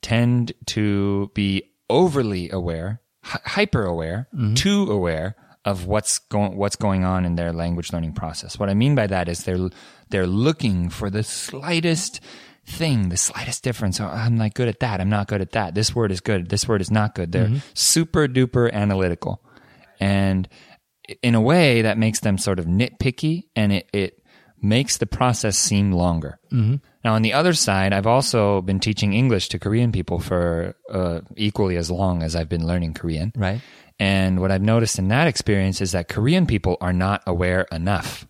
tend 0.03 0.53
to 0.67 1.31
be 1.35 1.63
overly 1.89 2.51
aware, 2.51 3.01
hy- 3.23 3.41
hyper 3.45 3.85
aware, 3.85 4.29
too 4.55 4.91
aware 4.91 5.35
of 5.65 5.87
what's 5.87 6.19
going 6.19 6.57
what's 6.57 6.77
going 6.77 7.05
on 7.05 7.25
in 7.25 7.37
their 7.37 7.53
language 7.53 7.93
learning 7.93 8.13
process. 8.13 8.59
What 8.59 8.69
I 8.69 8.75
mean 8.75 8.95
by 8.95 9.07
that 9.07 9.29
is 9.29 9.45
they're 9.45 9.71
they're 10.11 10.27
looking 10.27 10.91
for 10.91 11.09
the 11.09 11.23
slightest 11.23 12.21
thing, 12.67 13.09
the 13.09 13.17
slightest 13.17 13.63
difference. 13.63 14.01
Oh, 14.01 14.07
I'm 14.07 14.37
not 14.37 14.55
good 14.55 14.69
at 14.69 14.81
that. 14.81 15.01
I'm 15.01 15.11
not 15.11 15.29
good 15.29 15.41
at 15.41 15.53
that. 15.53 15.75
This 15.75 15.95
word 15.95 16.11
is 16.11 16.21
good. 16.21 16.49
This 16.49 16.67
word 16.67 16.81
is 16.81 16.91
not 16.91 17.15
good. 17.15 17.33
They're 17.33 17.49
super 17.75 18.27
duper 18.27 18.73
analytical, 18.73 19.43
and 20.01 20.49
in 21.23 21.35
a 21.35 21.41
way 21.41 21.83
that 21.83 21.99
makes 21.99 22.21
them 22.21 22.39
sort 22.39 22.59
of 22.59 22.67
nitpicky, 22.67 23.45
and 23.55 23.73
it 23.73 23.89
it 23.93 24.21
makes 24.63 24.97
the 24.97 25.07
process 25.07 25.59
seem 25.59 25.93
longer. 25.93 26.39
Now, 27.05 27.15
on 27.15 27.23
the 27.23 27.35
other 27.35 27.53
side, 27.53 27.93
I've 27.93 28.07
also 28.07 28.63
been 28.63 28.81
teaching 28.81 29.13
English 29.13 29.51
to 29.51 29.59
Korean 29.59 29.93
people 29.93 30.19
for 30.19 30.75
uh, 30.91 31.21
equally 31.37 31.77
as 31.77 31.91
long 31.91 32.23
as 32.23 32.35
I've 32.35 32.49
been 32.49 32.67
learning 32.67 32.95
Korean. 32.95 33.31
Right. 33.37 33.61
And 33.99 34.41
what 34.41 34.51
I've 34.51 34.63
noticed 34.63 34.99
in 34.99 35.09
that 35.09 35.29
experience 35.29 35.83
is 35.83 35.93
that 35.93 36.09
Korean 36.09 36.47
people 36.47 36.79
are 36.81 36.95
not 36.95 37.23
aware 37.27 37.67
enough. 37.71 38.27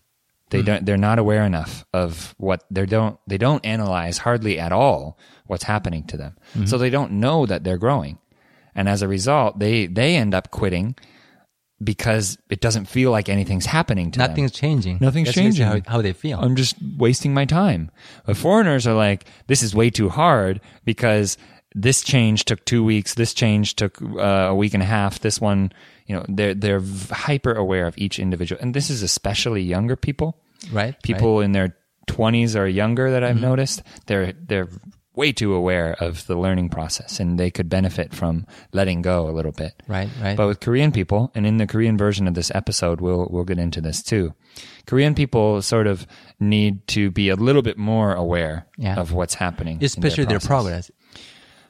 They 0.49 0.61
don't. 0.61 0.85
They're 0.85 0.97
not 0.97 1.19
aware 1.19 1.43
enough 1.43 1.85
of 1.91 2.35
what 2.37 2.63
they 2.69 2.85
don't. 2.85 3.19
They 3.27 3.37
don't 3.37 3.65
analyze 3.65 4.19
hardly 4.19 4.59
at 4.59 4.71
all 4.71 5.17
what's 5.47 5.63
happening 5.63 6.03
to 6.07 6.17
them. 6.17 6.35
So 6.65 6.77
they 6.77 6.89
don't 6.89 7.13
know 7.13 7.45
that 7.45 7.63
they're 7.63 7.77
growing, 7.79 8.19
and 8.75 8.87
as 8.87 9.01
a 9.01 9.07
result, 9.07 9.59
they 9.59 9.87
they 9.87 10.15
end 10.15 10.35
up 10.35 10.51
quitting 10.51 10.95
because 11.83 12.37
it 12.49 12.61
doesn't 12.61 12.85
feel 12.85 13.11
like 13.11 13.27
anything's 13.27 13.65
happening 13.65 14.11
to 14.11 14.19
them. 14.19 14.29
Nothing's 14.29 14.51
changing. 14.51 14.97
Nothing's 15.01 15.27
That's 15.27 15.35
changing. 15.35 15.65
How, 15.65 15.81
how 15.85 16.01
they 16.01 16.13
feel. 16.13 16.39
I'm 16.39 16.55
just 16.55 16.75
wasting 16.97 17.33
my 17.33 17.45
time. 17.45 17.91
But 18.25 18.37
foreigners 18.37 18.87
are 18.87 18.93
like, 18.93 19.25
this 19.47 19.61
is 19.61 19.75
way 19.75 19.89
too 19.89 20.09
hard 20.09 20.61
because 20.85 21.37
this 21.73 22.01
change 22.01 22.45
took 22.45 22.63
two 22.65 22.83
weeks. 22.83 23.15
This 23.15 23.33
change 23.33 23.75
took 23.75 24.01
uh, 24.01 24.47
a 24.49 24.55
week 24.55 24.73
and 24.73 24.81
a 24.81 24.85
half. 24.85 25.19
This 25.19 25.41
one, 25.41 25.73
you 26.05 26.15
know, 26.15 26.25
they're 26.27 26.53
they're 26.53 26.81
hyper 27.11 27.53
aware 27.53 27.87
of 27.87 27.97
each 27.97 28.19
individual, 28.19 28.61
and 28.61 28.73
this 28.73 28.89
is 28.89 29.01
especially 29.03 29.61
younger 29.61 29.95
people. 29.95 30.37
right. 30.71 31.01
People 31.01 31.41
in 31.41 31.51
their 31.51 31.75
20s 32.07 32.55
or 32.59 32.67
younger 32.67 33.11
that 33.11 33.23
I've 33.23 33.35
mm-hmm. 33.37 33.45
noticed, 33.45 33.83
they're 34.05 34.33
they're 34.33 34.69
way 35.15 35.31
too 35.31 35.53
aware 35.53 35.93
of 35.99 36.27
the 36.27 36.35
learning 36.35 36.69
process, 36.69 37.19
and 37.19 37.39
they 37.39 37.49
could 37.49 37.69
benefit 37.69 38.13
from 38.13 38.45
letting 38.73 39.01
go 39.01 39.29
a 39.29 39.31
little 39.31 39.51
bit. 39.51 39.81
Right. 39.87 40.09
Right. 40.21 40.35
But 40.37 40.47
with 40.47 40.59
Korean 40.59 40.91
people, 40.91 41.31
and 41.33 41.47
in 41.47 41.57
the 41.57 41.65
Korean 41.67 41.97
version 41.97 42.27
of 42.27 42.33
this 42.33 42.51
episode, 42.53 43.01
we'll 43.01 43.27
we'll 43.31 43.45
get 43.45 43.57
into 43.57 43.81
this 43.81 44.03
too. 44.03 44.33
Korean 44.85 45.15
people 45.15 45.61
sort 45.61 45.87
of 45.87 46.05
need 46.39 46.85
to 46.89 47.11
be 47.11 47.29
a 47.29 47.35
little 47.35 47.61
bit 47.61 47.77
more 47.77 48.13
aware 48.13 48.67
Yeah. 48.77 48.99
of 48.99 49.11
what's 49.13 49.33
happening, 49.33 49.77
in 49.79 49.85
Especially 49.85 50.25
their 50.25 50.39
process. 50.39 50.47
progress. 50.47 50.91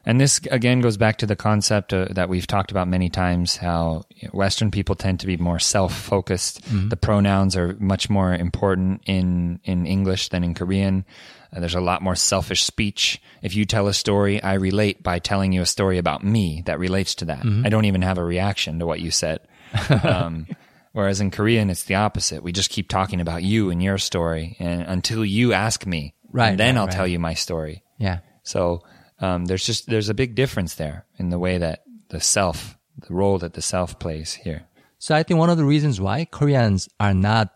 And 0.06 0.22
this 0.22 0.39
again 0.52 0.82
goes 0.82 0.98
back 0.98 1.18
to 1.18 1.26
the 1.26 1.36
concept 1.36 1.94
uh, 1.94 2.08
that 2.12 2.30
we've 2.30 2.46
talked 2.48 2.72
about 2.72 2.88
many 2.88 3.10
times 3.10 3.58
how 3.58 4.04
Western 4.32 4.70
people 4.70 4.96
tend 4.96 5.20
to 5.22 5.28
be 5.28 5.38
more 5.38 5.58
self-focused. 5.58 6.62
The 6.89 6.98
pronouns 6.98 7.56
are 7.56 7.76
much 7.80 8.10
more 8.10 8.34
important 8.34 9.02
in 9.06 9.60
in 9.63 9.86
English 9.86 10.30
than 10.30 10.44
in 10.44 10.54
Korean. 10.54 11.06
Uh, 11.52 11.60
there's 11.60 11.76
a 11.76 11.82
lot 11.82 12.02
more 12.02 12.15
selfish 12.15 12.63
speech. 12.63 13.22
If 13.41 13.56
you 13.56 13.65
tell 13.65 13.88
a 13.88 13.94
story, 13.94 14.41
I 14.44 14.54
relate 14.54 15.02
by 15.02 15.20
telling 15.20 15.54
you 15.54 15.62
a 15.62 15.65
story 15.65 15.98
about 15.98 16.24
me 16.24 16.62
that 16.65 16.80
relates 16.80 17.15
to 17.15 17.26
that. 17.26 17.46
I 17.65 17.70
don't 17.70 17.86
even 17.86 18.02
have 18.02 18.18
a 18.18 18.24
reaction 18.26 18.80
to 18.80 18.86
what 18.86 19.00
you 19.00 19.10
said. 19.12 19.39
um, 20.04 20.48
whereas 20.91 21.20
in 21.20 21.32
Korean, 21.32 21.70
it's 21.70 21.84
the 21.84 21.96
opposite. 21.96 22.44
We 22.44 22.52
just 22.52 22.70
keep 22.70 22.89
talking 22.89 23.22
about 23.22 23.44
you 23.44 23.70
and 23.72 23.82
your 23.82 23.98
story, 23.98 24.56
and 24.60 24.82
until 24.84 25.26
you 25.26 25.54
ask 25.54 25.86
me, 25.86 26.13
Right, 26.32 26.50
and 26.50 26.60
then 26.60 26.76
right, 26.76 26.82
I'll 26.82 26.88
right. 26.88 26.96
tell 26.96 27.08
you 27.08 27.18
my 27.20 27.34
story. 27.34 27.84
Yeah. 27.98 28.20
So 28.44 28.84
um, 29.19 29.45
there's 29.45 29.65
just 29.65 29.88
there's 29.88 30.10
a 30.10 30.13
big 30.13 30.36
difference 30.36 30.75
there 30.75 31.06
in 31.17 31.30
the 31.30 31.39
way 31.39 31.58
that 31.58 31.84
the 32.10 32.19
self, 32.19 32.78
the 33.08 33.13
role 33.13 33.38
that 33.39 33.54
the 33.54 33.62
self 33.62 33.99
plays 33.99 34.34
here. 34.34 34.67
So 34.99 35.15
I 35.15 35.23
think 35.23 35.38
one 35.38 35.49
of 35.49 35.58
the 35.58 35.65
reasons 35.65 36.01
why 36.01 36.25
Koreans 36.25 36.89
are 36.99 37.13
not 37.13 37.54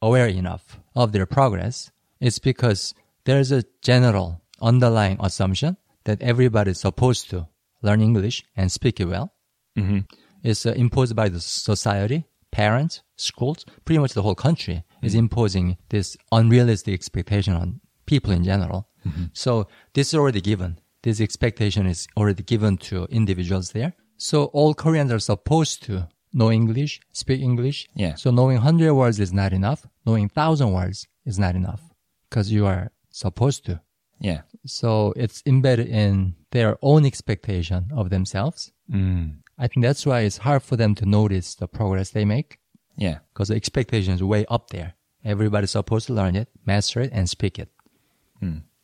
aware 0.00 0.26
enough 0.26 0.78
of 0.94 1.12
their 1.12 1.26
progress 1.26 1.90
is 2.20 2.38
because 2.38 2.94
there's 3.24 3.52
a 3.52 3.64
general 3.82 4.42
underlying 4.60 5.16
assumption 5.20 5.76
that 6.04 6.22
everybody's 6.22 6.80
supposed 6.80 7.30
to 7.30 7.48
learn 7.82 8.00
English 8.00 8.44
and 8.56 8.70
speak 8.70 9.00
it 9.00 9.06
well. 9.06 9.32
Mm-hmm. 9.76 10.00
It's 10.42 10.66
uh, 10.66 10.72
imposed 10.72 11.16
by 11.16 11.28
the 11.30 11.40
society, 11.40 12.26
parents, 12.50 13.02
schools, 13.16 13.64
pretty 13.84 13.98
much 13.98 14.12
the 14.12 14.22
whole 14.22 14.34
country 14.34 14.84
is 15.02 15.14
imposing 15.14 15.76
this 15.88 16.16
unrealistic 16.30 16.94
expectation 16.94 17.54
on 17.54 17.80
people 18.06 18.30
in 18.30 18.44
general. 18.44 18.88
So 19.32 19.66
this 19.94 20.08
is 20.08 20.14
already 20.14 20.40
given. 20.40 20.78
This 21.04 21.20
expectation 21.20 21.86
is 21.86 22.08
already 22.16 22.42
given 22.42 22.76
to 22.88 23.04
individuals 23.20 23.72
there. 23.72 23.92
So 24.16 24.44
all 24.56 24.72
Koreans 24.74 25.12
are 25.12 25.18
supposed 25.18 25.82
to 25.84 26.08
know 26.32 26.50
English, 26.50 27.00
speak 27.12 27.40
English. 27.40 27.78
Yeah. 27.94 28.14
So 28.14 28.30
knowing 28.30 28.56
100 28.56 28.94
words 28.94 29.20
is 29.20 29.32
not 29.32 29.52
enough. 29.52 29.86
Knowing 30.06 30.24
1,000 30.34 30.72
words 30.72 31.06
is 31.26 31.38
not 31.38 31.54
enough 31.54 31.82
because 32.28 32.50
you 32.50 32.64
are 32.66 32.90
supposed 33.10 33.66
to. 33.66 33.80
Yeah. 34.18 34.40
So 34.64 35.12
it's 35.14 35.42
embedded 35.44 35.88
in 35.88 36.36
their 36.52 36.78
own 36.80 37.04
expectation 37.04 37.90
of 37.94 38.08
themselves. 38.08 38.72
Mm. 38.90 39.42
I 39.58 39.66
think 39.68 39.84
that's 39.84 40.06
why 40.06 40.20
it's 40.20 40.38
hard 40.38 40.62
for 40.62 40.76
them 40.76 40.94
to 40.96 41.04
notice 41.06 41.54
the 41.54 41.68
progress 41.68 42.10
they 42.10 42.24
make 42.24 42.58
Yeah. 42.96 43.18
because 43.32 43.48
the 43.48 43.56
expectation 43.56 44.14
is 44.14 44.22
way 44.22 44.46
up 44.48 44.70
there. 44.70 44.94
Everybody's 45.24 45.72
supposed 45.72 46.06
to 46.06 46.14
learn 46.14 46.34
it, 46.34 46.48
master 46.66 47.00
it, 47.02 47.10
and 47.12 47.28
speak 47.28 47.58
it. 47.58 47.68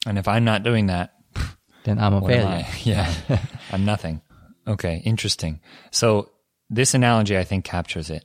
And 0.07 0.17
if 0.19 0.27
I'm 0.27 0.45
not 0.45 0.63
doing 0.63 0.87
that, 0.87 1.13
Then 1.85 1.99
I'm 1.99 2.15
a 2.15 2.21
what 2.21 2.33
failure. 2.33 2.67
Yeah. 2.83 3.13
I'm 3.73 3.85
nothing. 3.85 4.21
Okay. 4.67 5.03
Interesting. 5.05 5.61
So 5.91 6.31
this 6.69 6.95
analogy, 6.95 7.37
I 7.37 7.45
think, 7.45 7.65
captures 7.65 8.11
it. 8.11 8.25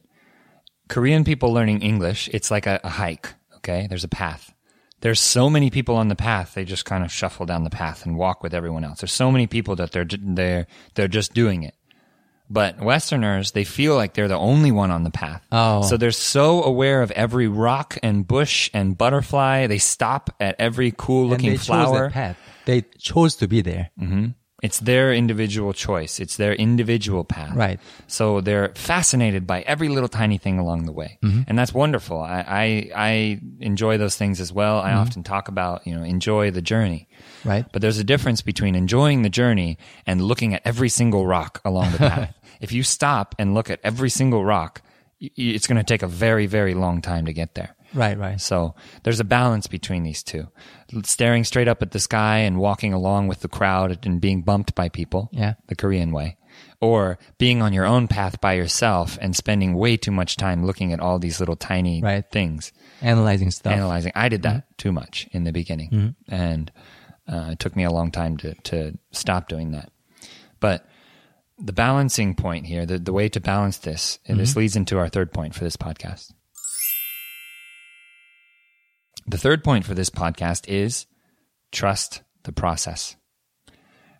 Korean 0.87 1.23
people 1.23 1.51
learning 1.51 1.81
English, 1.81 2.29
it's 2.31 2.51
like 2.51 2.67
a, 2.67 2.79
a 2.83 2.89
hike. 2.89 3.33
Okay. 3.57 3.87
There's 3.87 4.03
a 4.03 4.09
path. 4.09 4.53
There's 5.01 5.19
so 5.19 5.49
many 5.49 5.69
people 5.69 5.95
on 5.95 6.07
the 6.07 6.15
path. 6.15 6.53
They 6.53 6.65
just 6.65 6.85
kind 6.85 7.03
of 7.03 7.11
shuffle 7.11 7.45
down 7.45 7.63
the 7.63 7.69
path 7.69 8.05
and 8.05 8.17
walk 8.17 8.41
with 8.43 8.53
everyone 8.53 8.83
else. 8.83 9.01
There's 9.01 9.11
so 9.11 9.31
many 9.31 9.45
people 9.47 9.75
that 9.77 9.91
they're, 9.91 10.07
they're, 10.07 10.67
they're 10.95 11.07
just 11.07 11.33
doing 11.33 11.63
it. 11.63 11.75
But 12.49 12.79
Westerners, 12.79 13.51
they 13.51 13.63
feel 13.63 13.95
like 13.95 14.13
they're 14.13 14.27
the 14.27 14.37
only 14.37 14.71
one 14.71 14.91
on 14.91 15.03
the 15.03 15.09
path. 15.09 15.43
Oh. 15.51 15.81
So 15.81 15.97
they're 15.97 16.11
so 16.11 16.63
aware 16.63 17.01
of 17.01 17.09
every 17.11 17.47
rock 17.47 17.97
and 18.03 18.27
bush 18.27 18.69
and 18.73 18.95
butterfly. 18.97 19.65
They 19.67 19.79
stop 19.79 20.29
at 20.39 20.55
every 20.59 20.93
cool 20.95 21.27
looking 21.27 21.57
flower. 21.57 22.11
They 22.65 22.81
chose 22.97 23.35
to 23.37 23.47
be 23.47 23.61
there. 23.61 23.91
Mm-hmm. 23.99 24.27
It's 24.63 24.79
their 24.79 25.13
individual 25.13 25.73
choice. 25.73 26.19
It's 26.19 26.37
their 26.37 26.53
individual 26.53 27.23
path. 27.23 27.55
Right. 27.55 27.79
So 28.07 28.41
they're 28.41 28.69
fascinated 28.73 29.45
by 29.45 29.61
every 29.61 29.89
little 29.89 30.09
tiny 30.09 30.37
thing 30.37 30.57
along 30.57 30.85
the 30.85 30.91
way. 30.91 31.19
Mm-hmm. 31.23 31.41
And 31.47 31.59
that's 31.59 31.73
wonderful. 31.73 32.19
I, 32.19 32.43
I, 32.47 32.91
I 32.95 33.41
enjoy 33.59 33.97
those 33.97 34.15
things 34.15 34.39
as 34.39 34.53
well. 34.53 34.79
I 34.79 34.89
mm-hmm. 34.89 34.99
often 34.99 35.23
talk 35.23 35.49
about, 35.49 35.85
you 35.85 35.93
know, 35.93 36.03
enjoy 36.03 36.51
the 36.51 36.61
journey. 36.61 37.07
Right. 37.43 37.65
But 37.71 37.81
there's 37.81 37.99
a 37.99 38.03
difference 38.03 38.41
between 38.41 38.75
enjoying 38.75 39.21
the 39.21 39.29
journey 39.29 39.77
and 40.07 40.21
looking 40.21 40.55
at 40.55 40.61
every 40.65 40.89
single 40.89 41.27
rock 41.27 41.61
along 41.65 41.91
the 41.91 41.99
path. 41.99 42.33
if 42.61 42.71
you 42.71 42.81
stop 42.81 43.35
and 43.37 43.53
look 43.53 43.69
at 43.69 43.81
every 43.83 44.09
single 44.09 44.43
rock, 44.43 44.81
it's 45.19 45.67
going 45.67 45.77
to 45.77 45.83
take 45.83 46.01
a 46.01 46.07
very, 46.07 46.47
very 46.47 46.73
long 46.73 47.01
time 47.01 47.25
to 47.25 47.33
get 47.33 47.55
there. 47.55 47.75
Right, 47.93 48.17
right. 48.17 48.41
So 48.41 48.75
there's 49.03 49.19
a 49.19 49.23
balance 49.25 49.67
between 49.67 50.03
these 50.03 50.23
two. 50.23 50.47
Staring 51.03 51.43
straight 51.43 51.67
up 51.67 51.81
at 51.81 51.91
the 51.91 51.99
sky 51.99 52.39
and 52.39 52.57
walking 52.59 52.93
along 52.93 53.27
with 53.27 53.39
the 53.41 53.47
crowd 53.47 54.05
and 54.05 54.19
being 54.21 54.41
bumped 54.41 54.75
by 54.75 54.89
people. 54.89 55.29
Yeah. 55.31 55.53
The 55.67 55.75
Korean 55.75 56.11
way. 56.11 56.37
or 56.81 57.17
being 57.37 57.61
on 57.61 57.73
your 57.73 57.85
own 57.85 58.07
path 58.07 58.39
by 58.41 58.53
yourself 58.53 59.17
and 59.21 59.35
spending 59.35 59.73
way 59.73 59.97
too 59.97 60.11
much 60.11 60.37
time 60.37 60.65
looking 60.65 60.93
at 60.93 60.99
all 60.99 61.19
these 61.19 61.39
little 61.39 61.55
tiny 61.55 62.01
Right. 62.01 62.23
things, 62.31 62.71
Analyzing 63.01 63.51
stuff. 63.51 63.73
analyzing. 63.73 64.11
I 64.15 64.29
did 64.29 64.43
that 64.43 64.55
mm-hmm. 64.55 64.73
too 64.77 64.91
much 64.91 65.27
in 65.31 65.43
the 65.43 65.51
beginning, 65.51 65.89
mm-hmm. 65.91 66.33
and 66.33 66.71
uh, 67.27 67.49
it 67.51 67.59
took 67.59 67.75
me 67.75 67.83
a 67.83 67.91
long 67.91 68.11
time 68.11 68.37
to 68.37 68.53
to 68.55 68.97
stop 69.11 69.47
doing 69.49 69.71
that. 69.71 69.89
But 70.59 70.85
the 71.57 71.73
balancing 71.73 72.35
point 72.35 72.65
here, 72.67 72.85
the, 72.85 72.99
the 72.99 73.13
way 73.13 73.29
to 73.29 73.39
balance 73.39 73.77
this, 73.79 74.19
and 74.27 74.39
this 74.39 74.51
mm-hmm. 74.51 74.59
leads 74.59 74.75
into 74.75 74.97
our 74.97 75.09
third 75.09 75.31
point 75.33 75.55
for 75.55 75.63
this 75.63 75.77
podcast. 75.77 76.31
The 79.27 79.37
third 79.37 79.63
point 79.63 79.85
for 79.85 79.93
this 79.93 80.09
podcast 80.09 80.67
is 80.67 81.07
trust 81.71 82.21
the 82.43 82.51
process. 82.51 83.15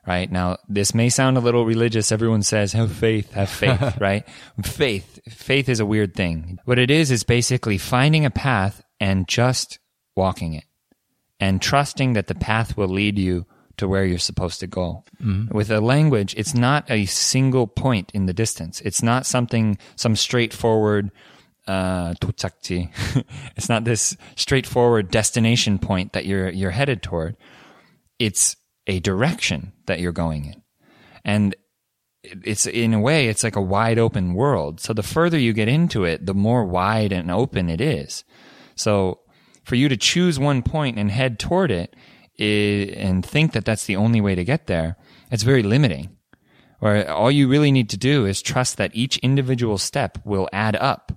Right 0.07 0.31
now, 0.31 0.57
this 0.67 0.93
may 0.93 1.09
sound 1.09 1.37
a 1.37 1.39
little 1.41 1.65
religious. 1.65 2.11
Everyone 2.11 2.43
says, 2.43 2.73
have 2.73 2.91
faith, 2.91 3.33
have 3.33 3.49
faith, 3.49 3.97
right? 3.99 4.23
Faith, 4.63 5.19
faith 5.29 5.67
is 5.67 5.79
a 5.79 5.85
weird 5.85 6.13
thing. 6.13 6.59
What 6.65 6.77
it 6.77 6.91
is, 6.91 7.09
is 7.09 7.23
basically 7.23 7.79
finding 7.79 8.25
a 8.25 8.29
path 8.29 8.83
and 8.99 9.27
just 9.27 9.79
walking 10.15 10.53
it 10.53 10.65
and 11.39 11.61
trusting 11.61 12.13
that 12.13 12.27
the 12.27 12.35
path 12.35 12.77
will 12.77 12.87
lead 12.87 13.17
you 13.17 13.45
to 13.77 13.87
where 13.87 14.05
you're 14.05 14.19
supposed 14.19 14.59
to 14.61 14.67
go. 14.67 15.03
Mm-hmm. 15.21 15.55
With 15.55 15.69
a 15.69 15.81
language, 15.81 16.33
it's 16.37 16.53
not 16.53 16.89
a 16.89 17.05
single 17.05 17.67
point 17.67 18.11
in 18.13 18.25
the 18.25 18.33
distance. 18.33 18.81
It's 18.81 19.03
not 19.03 19.25
something, 19.25 19.77
some 19.95 20.15
straightforward, 20.15 21.11
uh, 21.66 22.14
도착지. 22.14 22.90
it's 23.56 23.68
not 23.68 23.84
this 23.84 24.16
straightforward 24.36 25.10
destination 25.10 25.78
point 25.78 26.12
that 26.12 26.26
you're, 26.26 26.50
you're 26.50 26.70
headed 26.70 27.02
toward. 27.02 27.36
It's 28.18 28.56
a 28.86 29.00
direction 29.00 29.72
that 29.86 30.00
you're 30.00 30.12
going 30.12 30.46
in. 30.46 30.62
And 31.24 31.54
it's 32.22 32.66
in 32.66 32.92
a 32.94 33.00
way, 33.00 33.28
it's 33.28 33.44
like 33.44 33.56
a 33.56 33.62
wide 33.62 33.98
open 33.98 34.34
world. 34.34 34.80
So 34.80 34.92
the 34.92 35.02
further 35.02 35.38
you 35.38 35.52
get 35.52 35.68
into 35.68 36.04
it, 36.04 36.26
the 36.26 36.34
more 36.34 36.64
wide 36.64 37.12
and 37.12 37.30
open 37.30 37.70
it 37.70 37.80
is. 37.80 38.24
So 38.74 39.20
for 39.64 39.74
you 39.74 39.88
to 39.88 39.96
choose 39.96 40.38
one 40.38 40.62
point 40.62 40.98
and 40.98 41.10
head 41.10 41.38
toward 41.38 41.70
it 41.70 41.94
i- 42.38 42.92
and 42.96 43.24
think 43.24 43.52
that 43.52 43.64
that's 43.64 43.84
the 43.86 43.96
only 43.96 44.20
way 44.20 44.34
to 44.34 44.44
get 44.44 44.66
there, 44.66 44.96
it's 45.30 45.42
very 45.42 45.62
limiting. 45.62 46.10
Or 46.80 47.06
all 47.08 47.30
you 47.30 47.46
really 47.48 47.70
need 47.70 47.90
to 47.90 47.98
do 47.98 48.24
is 48.26 48.40
trust 48.42 48.76
that 48.78 48.94
each 48.94 49.18
individual 49.18 49.76
step 49.78 50.18
will 50.24 50.48
add 50.52 50.76
up 50.76 51.12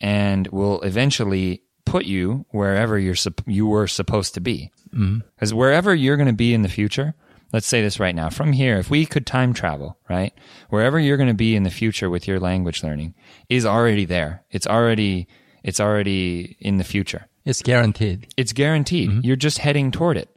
and 0.00 0.46
will 0.48 0.80
eventually 0.82 1.62
put 1.84 2.04
you 2.04 2.44
wherever 2.50 2.98
you're 2.98 3.16
you 3.46 3.66
were 3.66 3.86
supposed 3.86 4.34
to 4.34 4.40
be. 4.40 4.70
Mm-hmm. 4.94 5.20
Because 5.34 5.54
wherever 5.54 5.94
you're 5.94 6.16
going 6.16 6.28
to 6.28 6.32
be 6.32 6.54
in 6.54 6.62
the 6.62 6.68
future, 6.68 7.14
let's 7.52 7.66
say 7.66 7.82
this 7.82 7.98
right 7.98 8.14
now, 8.14 8.30
from 8.30 8.52
here, 8.52 8.78
if 8.78 8.90
we 8.90 9.06
could 9.06 9.26
time 9.26 9.52
travel, 9.52 9.98
right, 10.08 10.32
wherever 10.68 10.98
you're 10.98 11.16
going 11.16 11.28
to 11.28 11.34
be 11.34 11.56
in 11.56 11.62
the 11.62 11.70
future 11.70 12.10
with 12.10 12.28
your 12.28 12.40
language 12.40 12.82
learning 12.82 13.14
is 13.48 13.64
already 13.64 14.04
there. 14.04 14.44
It's 14.50 14.66
already 14.66 15.28
it's 15.64 15.80
already 15.80 16.56
in 16.60 16.78
the 16.78 16.84
future. 16.84 17.26
It's 17.44 17.62
guaranteed. 17.62 18.28
It's 18.36 18.52
guaranteed. 18.52 19.10
Mm-hmm. 19.10 19.20
You're 19.22 19.36
just 19.36 19.58
heading 19.58 19.90
toward 19.90 20.16
it. 20.16 20.28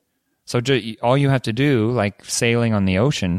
So 0.52 0.60
ju- 0.68 0.96
all 1.02 1.18
you 1.24 1.30
have 1.30 1.44
to 1.50 1.54
do, 1.54 1.72
like 2.04 2.16
sailing 2.26 2.74
on 2.78 2.84
the 2.90 2.98
ocean, 3.00 3.34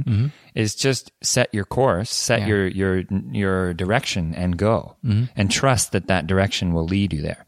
is 0.54 0.74
just 0.86 1.12
set 1.20 1.48
your 1.52 1.66
course, 1.76 2.10
set 2.28 2.40
Yeah. 2.40 2.48
your 2.50 2.62
your 2.80 2.94
your 3.44 3.58
direction, 3.82 4.24
and 4.42 4.50
go, 4.68 4.96
and 5.38 5.46
trust 5.60 5.92
that 5.92 6.06
that 6.12 6.26
direction 6.32 6.66
will 6.74 6.86
lead 6.94 7.12
you 7.12 7.20
there. 7.28 7.42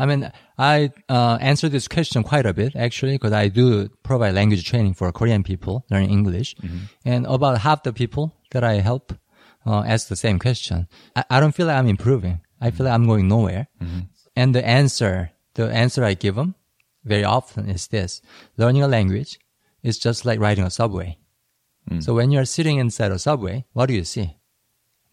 I 0.00 0.04
mean, 0.06 0.22
I 0.58 0.90
uh, 1.08 1.38
answer 1.50 1.68
this 1.70 1.88
question 1.88 2.22
quite 2.22 2.46
a 2.46 2.52
bit 2.52 2.72
actually 2.86 3.14
because 3.18 3.32
I 3.44 3.48
do 3.60 3.88
provide 4.10 4.34
language 4.40 4.64
training 4.70 4.94
for 4.94 5.10
Korean 5.12 5.42
people 5.42 5.74
learning 5.90 6.10
English, 6.18 6.54
and 7.04 7.20
about 7.26 7.58
half 7.66 7.82
the 7.82 7.92
people 7.92 8.24
that 8.52 8.62
I 8.72 8.74
help 8.90 9.04
uh, 9.66 9.82
ask 9.92 10.08
the 10.08 10.16
same 10.16 10.38
question. 10.38 10.86
I, 11.16 11.22
I 11.34 11.40
don't 11.40 11.54
feel 11.56 11.66
like 11.68 11.78
I'm 11.80 11.88
improving. 11.96 12.36
I 12.60 12.70
feel 12.74 12.84
like 12.86 12.94
I'm 12.94 13.06
going 13.12 13.26
nowhere. 13.28 13.64
And 14.40 14.54
the 14.54 14.64
answer, 14.80 15.30
the 15.54 15.64
answer 15.82 16.04
I 16.10 16.14
give 16.14 16.34
them 16.36 16.54
very 17.04 17.24
often 17.24 17.68
is 17.68 17.86
this: 17.88 18.20
learning 18.56 18.82
a 18.82 18.88
language 18.88 19.38
is 19.82 19.98
just 19.98 20.24
like 20.24 20.40
riding 20.40 20.64
a 20.64 20.70
subway. 20.70 21.18
So 22.00 22.12
when 22.12 22.30
you're 22.30 22.44
sitting 22.44 22.76
inside 22.76 23.12
a 23.12 23.18
subway, 23.18 23.64
what 23.72 23.86
do 23.86 23.94
you 23.94 24.04
see? 24.04 24.36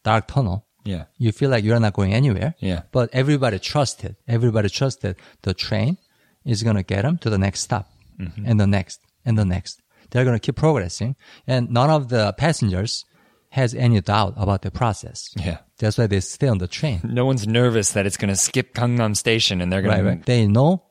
Dark 0.04 0.28
tunnel 0.28 0.68
Yeah, 0.84 1.06
you 1.18 1.32
feel 1.32 1.50
like 1.50 1.64
you're 1.64 1.80
not 1.80 1.94
going 1.94 2.14
anywhere. 2.14 2.54
Yeah. 2.60 2.82
But 2.92 3.10
everybody 3.14 3.60
trusted. 3.60 4.18
Everybody 4.28 4.68
trusted 4.70 5.16
the 5.44 5.54
train 5.54 5.98
is 6.44 6.64
going 6.64 6.76
to 6.76 6.84
get 6.84 7.04
them 7.04 7.18
to 7.20 7.30
the 7.30 7.38
next 7.38 7.62
stop 7.62 7.90
Mm-hmm. 8.20 8.46
and 8.46 8.60
the 8.60 8.68
next 8.68 9.00
and 9.26 9.38
the 9.38 9.46
next. 9.46 9.82
They're 10.10 10.24
going 10.26 10.36
to 10.38 10.46
keep 10.46 10.56
progressing 10.58 11.16
and 11.48 11.70
none 11.72 11.90
of 11.90 12.10
the 12.10 12.34
passengers 12.38 13.06
has 13.50 13.74
any 13.74 14.02
doubt 14.02 14.34
about 14.38 14.62
the 14.62 14.72
process. 14.72 15.30
yeah. 15.38 15.60
That's 15.80 15.98
why 15.98 16.08
they 16.08 16.20
stay 16.20 16.48
on 16.50 16.58
the 16.58 16.68
train. 16.68 17.00
No 17.20 17.26
one's 17.26 17.48
nervous 17.48 17.92
that 17.94 18.06
it's 18.06 18.18
going 18.18 18.34
to 18.34 18.36
skip 18.36 18.74
Gangnam 18.74 19.16
Station 19.16 19.62
and 19.62 19.72
they're 19.72 19.82
going 19.82 19.96
Right, 19.96 20.02
to. 20.04 20.10
right. 20.10 20.26
They 20.26 20.46
know 20.48 20.84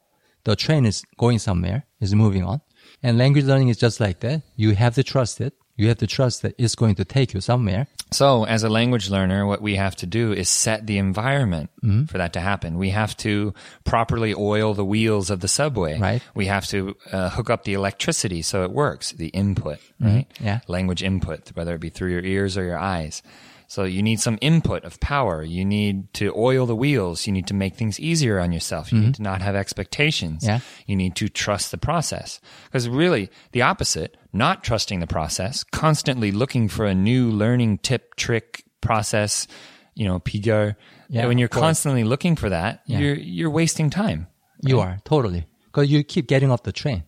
the 0.45 0.57
train 0.57 0.85
is 0.87 1.05
going 1.19 1.39
somewhere, 1.39 1.85
is 2.01 2.15
moving 2.15 2.45
on. 2.45 2.61
And 3.03 3.19
language 3.19 3.45
learning 3.45 3.69
is 3.69 3.77
just 3.79 4.01
like 4.01 4.21
that. 4.21 4.43
You 4.57 4.75
have 4.75 4.95
to 4.95 5.03
trust 5.03 5.41
it. 5.41 5.55
You 5.77 5.89
have 5.89 5.99
to 5.99 6.07
trust 6.07 6.43
that 6.43 6.55
it's 6.57 6.77
going 6.77 6.95
to 6.97 7.05
take 7.05 7.35
you 7.35 7.41
somewhere. 7.41 7.89
So, 8.13 8.45
as 8.45 8.63
a 8.63 8.69
language 8.69 9.11
learner, 9.11 9.45
what 9.45 9.61
we 9.61 9.75
have 9.75 9.97
to 9.97 10.07
do 10.07 10.33
is 10.33 10.49
set 10.49 10.87
the 10.87 10.99
environment 10.99 11.71
Mm-hmm. 11.83 12.05
for 12.05 12.17
that 12.19 12.33
to 12.35 12.41
happen. 12.41 12.79
We 12.79 12.91
have 12.91 13.17
to 13.19 13.53
properly 13.85 14.33
oil 14.35 14.73
the 14.73 14.85
wheels 14.85 15.31
of 15.31 15.41
the 15.41 15.49
subway. 15.49 15.99
Right. 15.99 16.23
We 16.35 16.47
have 16.47 16.67
to 16.69 16.97
uh, 17.13 17.31
hook 17.31 17.51
up 17.51 17.65
the 17.65 17.75
electricity 17.75 18.41
so 18.43 18.63
it 18.63 18.71
works, 18.71 19.11
the 19.13 19.29
input, 19.29 19.79
right? 20.01 20.27
Mm-hmm. 20.35 20.45
Yeah. 20.47 20.61
Language 20.69 21.03
input, 21.03 21.51
whether 21.57 21.75
it 21.75 21.81
be 21.81 21.91
through 21.91 22.13
your 22.13 22.23
ears 22.25 22.57
or 22.57 22.63
your 22.65 22.79
eyes. 22.79 23.23
So 23.67 23.85
you 23.85 24.03
need 24.03 24.21
some 24.21 24.39
input 24.41 24.85
of 24.85 25.01
power. 25.01 25.43
You 25.43 25.65
need 25.65 26.13
to 26.15 26.33
oil 26.37 26.67
the 26.67 26.77
wheels. 26.77 27.27
You 27.27 27.33
need 27.33 27.47
to 27.49 27.55
make 27.55 27.75
things 27.77 27.99
easier 27.99 28.39
on 28.39 28.53
yourself. 28.53 28.93
You 28.93 29.01
need 29.01 29.15
to 29.17 29.23
not 29.23 29.43
have 29.43 29.57
expectations. 29.57 30.43
Mm-hmm. 30.45 30.51
Yeah. 30.51 30.61
You 30.87 30.97
need 30.97 31.17
to 31.17 31.29
trust 31.29 31.71
the 31.71 31.79
process. 31.79 32.41
Because 32.67 32.89
really, 32.89 33.31
the 33.53 33.63
opposite, 33.63 34.17
not 34.33 34.63
trusting 34.63 35.01
the 35.01 35.07
process, 35.07 35.65
constantly 35.65 36.31
looking 36.31 36.69
for 36.69 36.85
a 36.85 36.95
new 36.95 37.31
learning 37.31 37.79
tip, 37.79 38.15
trick, 38.17 38.65
process, 38.81 39.47
you 39.95 40.05
know, 40.07 40.21
pigar. 40.21 40.77
Yeah, 41.09 41.27
when 41.27 41.39
you're 41.39 41.49
constantly 41.49 42.05
looking 42.05 42.37
for 42.37 42.51
that, 42.51 42.83
Yeah. 42.87 42.99
you're 42.99 43.15
you're 43.17 43.51
wasting 43.51 43.91
time. 43.91 44.27
You 44.63 44.81
are 44.81 44.99
totally 45.05 45.47
because 45.67 45.91
you 45.91 46.03
keep 46.05 46.27
getting 46.27 46.51
off 46.51 46.63
the 46.63 46.73
train 46.73 47.05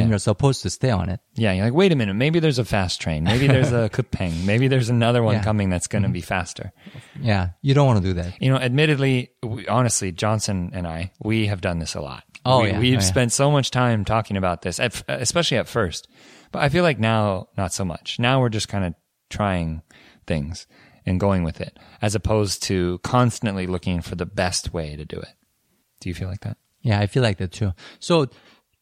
Yeah. 0.00 0.06
you're 0.08 0.18
supposed 0.18 0.62
to 0.62 0.70
stay 0.70 0.90
on 0.90 1.08
it. 1.08 1.20
Yeah, 1.34 1.52
you're 1.52 1.64
like, 1.66 1.74
wait 1.74 1.92
a 1.92 1.96
minute, 1.96 2.14
maybe 2.14 2.38
there's 2.40 2.58
a 2.58 2.64
fast 2.64 3.00
train. 3.00 3.24
Maybe 3.24 3.46
there's 3.46 3.72
a 3.72 3.88
kupeng. 3.92 4.44
Maybe 4.44 4.68
there's 4.68 4.88
another 4.88 5.22
one 5.22 5.34
Yeah. 5.34 5.38
Mm-hmm. 5.40 5.44
coming 5.44 5.70
that's 5.70 5.86
going 5.86 6.02
to 6.02 6.08
be 6.08 6.20
faster. 6.20 6.72
Yeah, 7.20 7.50
you 7.60 7.74
don't 7.74 7.86
want 7.86 8.02
to 8.02 8.08
do 8.08 8.14
that. 8.14 8.40
You 8.40 8.50
know, 8.50 8.56
admittedly, 8.58 9.30
we, 9.42 9.66
honestly, 9.68 10.12
Johnson 10.12 10.70
and 10.72 10.86
I, 10.86 11.12
we 11.22 11.46
have 11.46 11.60
done 11.60 11.78
this 11.78 11.94
a 11.94 12.00
lot. 12.00 12.24
Oh, 12.44 12.62
we, 12.62 12.68
yeah. 12.70 12.78
We've 12.78 12.92
Oh, 12.98 13.00
yeah. 13.02 13.06
spent 13.06 13.32
so 13.32 13.50
much 13.50 13.70
time 13.70 14.04
talking 14.04 14.36
about 14.36 14.62
this, 14.62 14.80
at, 14.80 15.02
especially 15.08 15.58
at 15.58 15.68
first. 15.68 16.08
But 16.50 16.62
I 16.62 16.68
feel 16.68 16.82
like 16.82 16.98
now, 16.98 17.48
not 17.56 17.72
so 17.72 17.84
much. 17.84 18.18
Now 18.18 18.40
we're 18.40 18.48
just 18.48 18.68
kind 18.68 18.84
of 18.84 18.94
trying 19.30 19.82
things 20.26 20.66
and 21.06 21.18
going 21.18 21.42
with 21.44 21.60
it, 21.60 21.78
as 22.00 22.14
opposed 22.14 22.62
to 22.64 22.98
constantly 23.02 23.66
looking 23.66 24.00
for 24.02 24.14
the 24.14 24.26
best 24.26 24.72
way 24.72 24.94
to 24.96 25.04
do 25.04 25.18
it. 25.18 25.34
Do 26.00 26.08
you 26.08 26.14
feel 26.14 26.28
like 26.28 26.40
that? 26.42 26.56
Yeah, 26.80 26.98
I 27.00 27.06
feel 27.06 27.22
like 27.22 27.38
that 27.38 27.52
too. 27.52 27.72
So 28.00 28.26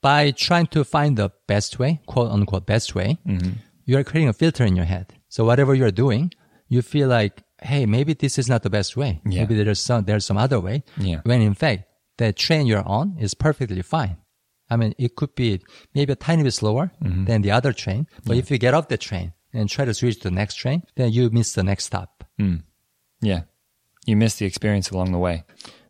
by 0.03 0.31
trying 0.31 0.67
to 0.69 0.85
find 0.85 1.17
the 1.17 1.31
best 1.47 1.79
way, 1.79 2.01
quote 2.07 2.31
unquote 2.31 2.67
best 2.67 2.95
way, 2.95 3.19
mm-hmm. 3.27 3.53
you 3.85 3.99
are 3.99 4.05
creating 4.05 4.29
a 4.29 4.33
filter 4.33 4.65
in 4.65 4.77
your 4.77 4.87
head. 4.87 5.15
So 5.29 5.45
whatever 5.45 5.75
you're 5.75 5.91
doing, 5.91 6.33
you 6.69 6.83
feel 6.83 7.09
like, 7.09 7.43
hey, 7.63 7.87
maybe 7.87 8.15
this 8.15 8.39
is 8.39 8.49
not 8.49 8.63
the 8.63 8.71
best 8.71 8.97
way. 8.97 9.21
Yeah. 9.25 9.41
Maybe 9.41 9.63
there's 9.63 9.81
some 9.81 10.05
there's 10.05 10.25
some 10.25 10.39
other 10.39 10.61
way. 10.61 10.85
Yeah. 10.97 11.21
When 11.25 11.43
in 11.43 11.55
fact, 11.55 11.85
the 12.19 12.33
train 12.33 12.67
you're 12.67 12.87
on 12.87 13.17
is 13.19 13.35
perfectly 13.35 13.83
fine. 13.83 14.17
I 14.71 14.77
mean, 14.77 14.95
it 14.99 15.17
could 15.17 15.35
be 15.35 15.61
maybe 15.95 16.13
a 16.13 16.17
tiny 16.17 16.45
bit 16.45 16.55
slower 16.55 16.93
mm-hmm. 17.03 17.25
than 17.25 17.43
the 17.43 17.51
other 17.51 17.73
train, 17.73 18.07
but 18.25 18.37
if 18.37 18.51
you 18.51 18.59
get 18.59 18.73
off 18.73 18.89
the 18.89 18.97
train 18.97 19.33
and 19.53 19.69
try 19.69 19.85
to 19.85 19.93
switch 19.93 20.21
to 20.21 20.29
the 20.29 20.35
next 20.35 20.55
train, 20.55 20.85
then 20.95 21.13
you 21.13 21.29
miss 21.31 21.55
the 21.55 21.65
next 21.65 21.87
stop. 21.87 22.25
Mm. 22.41 22.63
Yeah. 23.21 23.43
You 24.07 24.17
miss 24.17 24.37
the 24.37 24.47
experience 24.47 24.91
along 24.91 25.11
the 25.11 25.19
way. 25.19 25.45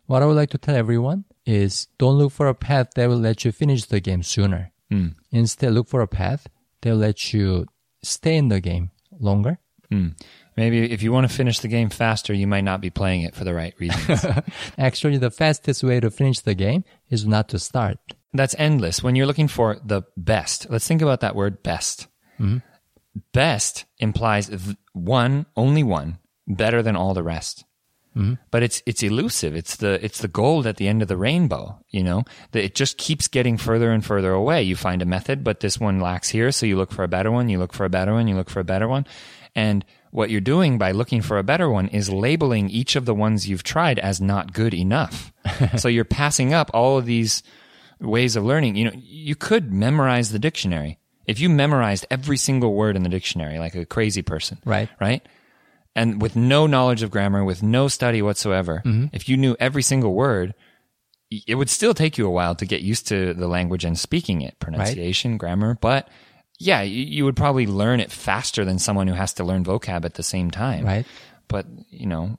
What 0.07 0.23
I 0.23 0.25
would 0.25 0.35
like 0.35 0.49
to 0.51 0.57
tell 0.57 0.75
everyone 0.75 1.25
is 1.51 1.87
don't 1.97 2.17
look 2.17 2.31
for 2.31 2.47
a 2.47 2.55
path 2.55 2.89
that 2.95 3.07
will 3.07 3.19
let 3.19 3.45
you 3.45 3.51
finish 3.51 3.85
the 3.85 3.99
game 3.99 4.23
sooner. 4.23 4.71
Hmm. 4.89 5.09
Instead, 5.31 5.73
look 5.73 5.87
for 5.87 6.01
a 6.01 6.07
path 6.07 6.47
that 6.81 6.91
will 6.91 6.97
let 6.97 7.33
you 7.33 7.67
stay 8.03 8.37
in 8.37 8.49
the 8.49 8.59
game 8.59 8.91
longer. 9.19 9.59
Hmm. 9.89 10.09
Maybe 10.57 10.91
if 10.91 11.01
you 11.01 11.11
want 11.11 11.29
to 11.29 11.35
finish 11.35 11.59
the 11.59 11.67
game 11.67 11.89
faster, 11.89 12.33
you 12.33 12.47
might 12.47 12.63
not 12.63 12.81
be 12.81 12.89
playing 12.89 13.21
it 13.21 13.35
for 13.35 13.43
the 13.43 13.53
right 13.53 13.73
reasons. 13.79 14.25
Actually, 14.77 15.17
the 15.17 15.31
fastest 15.31 15.83
way 15.83 15.99
to 15.99 16.11
finish 16.11 16.39
the 16.39 16.55
game 16.55 16.83
is 17.09 17.25
not 17.25 17.47
to 17.49 17.59
start. 17.59 17.97
That's 18.33 18.55
endless. 18.57 19.01
When 19.01 19.15
you're 19.15 19.25
looking 19.25 19.47
for 19.47 19.77
the 19.83 20.03
best, 20.17 20.69
let's 20.69 20.87
think 20.87 21.01
about 21.01 21.21
that 21.21 21.35
word 21.35 21.63
best. 21.63 22.07
Mm-hmm. 22.39 22.57
Best 23.33 23.85
implies 23.97 24.47
th- 24.47 24.77
one, 24.93 25.45
only 25.55 25.83
one, 25.83 26.19
better 26.47 26.81
than 26.81 26.95
all 26.95 27.13
the 27.13 27.23
rest. 27.23 27.65
Mm-hmm. 28.15 28.33
but 28.51 28.61
it's 28.61 28.83
it's 28.85 29.03
elusive. 29.03 29.55
It's 29.55 29.77
the 29.77 30.03
it's 30.03 30.19
the 30.19 30.27
gold 30.27 30.67
at 30.67 30.75
the 30.75 30.89
end 30.89 31.01
of 31.01 31.07
the 31.07 31.15
rainbow. 31.15 31.79
You 31.89 32.03
know, 32.03 32.23
that 32.51 32.63
it 32.63 32.75
just 32.75 32.97
keeps 32.97 33.27
getting 33.29 33.57
further 33.57 33.91
and 33.91 34.03
further 34.05 34.31
away. 34.31 34.63
You 34.63 34.75
find 34.75 35.01
a 35.01 35.05
method, 35.05 35.43
but 35.43 35.61
this 35.61 35.79
one 35.79 36.01
lacks 36.01 36.29
here, 36.29 36.51
so 36.51 36.65
you 36.65 36.75
look 36.75 36.91
for 36.91 37.03
a 37.03 37.07
better 37.07 37.31
one. 37.31 37.47
You 37.47 37.57
look 37.57 37.71
for 37.73 37.85
a 37.85 37.89
better 37.89 38.13
one. 38.13 38.27
You 38.27 38.35
look 38.35 38.49
for 38.49 38.59
a 38.59 38.65
better 38.65 38.87
one, 38.87 39.07
and 39.55 39.85
what 40.11 40.29
you're 40.29 40.41
doing 40.41 40.77
by 40.77 40.91
looking 40.91 41.21
for 41.21 41.37
a 41.37 41.43
better 41.43 41.69
one 41.69 41.87
is 41.87 42.09
labeling 42.09 42.69
each 42.69 42.97
of 42.97 43.05
the 43.05 43.15
ones 43.15 43.47
you've 43.47 43.63
tried 43.63 43.97
as 43.97 44.19
not 44.19 44.51
good 44.51 44.73
enough. 44.73 45.31
so 45.77 45.87
you're 45.87 46.03
passing 46.03 46.53
up 46.53 46.69
all 46.73 46.97
of 46.97 47.05
these 47.05 47.43
ways 48.01 48.35
of 48.35 48.43
learning. 48.43 48.75
You 48.75 48.85
know, 48.85 48.91
you 48.95 49.35
could 49.35 49.71
memorize 49.71 50.33
the 50.33 50.39
dictionary. 50.39 50.99
If 51.27 51.39
you 51.39 51.49
memorized 51.49 52.05
every 52.11 52.35
single 52.35 52.73
word 52.73 52.97
in 52.97 53.03
the 53.03 53.09
dictionary 53.09 53.57
like 53.57 53.73
a 53.73 53.85
crazy 53.85 54.21
person, 54.21 54.57
Right. 54.65 54.89
Right? 54.99 55.25
And 55.95 56.21
with 56.21 56.35
no 56.35 56.67
knowledge 56.67 57.03
of 57.03 57.11
grammar, 57.11 57.43
with 57.43 57.61
no 57.61 57.89
study 57.89 58.21
whatsoever, 58.21 58.81
if 59.11 59.27
you 59.27 59.35
knew 59.35 59.57
every 59.59 59.83
single 59.83 60.13
word, 60.13 60.53
it 61.29 61.55
would 61.55 61.69
still 61.69 61.93
take 61.93 62.17
you 62.17 62.25
a 62.25 62.31
while 62.31 62.55
to 62.55 62.65
get 62.65 62.81
used 62.81 63.07
to 63.07 63.33
the 63.33 63.47
language 63.47 63.83
and 63.83 63.99
speaking 63.99 64.41
it, 64.41 64.57
pronunciation, 64.59 65.37
grammar. 65.37 65.77
But 65.81 66.07
yeah, 66.59 66.81
you, 66.81 67.03
you 67.03 67.25
would 67.25 67.35
probably 67.35 67.67
learn 67.67 67.99
it 67.99 68.11
faster 68.11 68.63
than 68.63 68.79
someone 68.79 69.07
who 69.07 69.15
has 69.15 69.33
to 69.33 69.43
learn 69.43 69.65
vocab 69.65 70.05
at 70.05 70.13
the 70.13 70.23
same 70.23 70.51
time. 70.51 70.85
Right. 70.85 71.05
But, 71.47 71.65
you 71.89 72.05
know, 72.05 72.37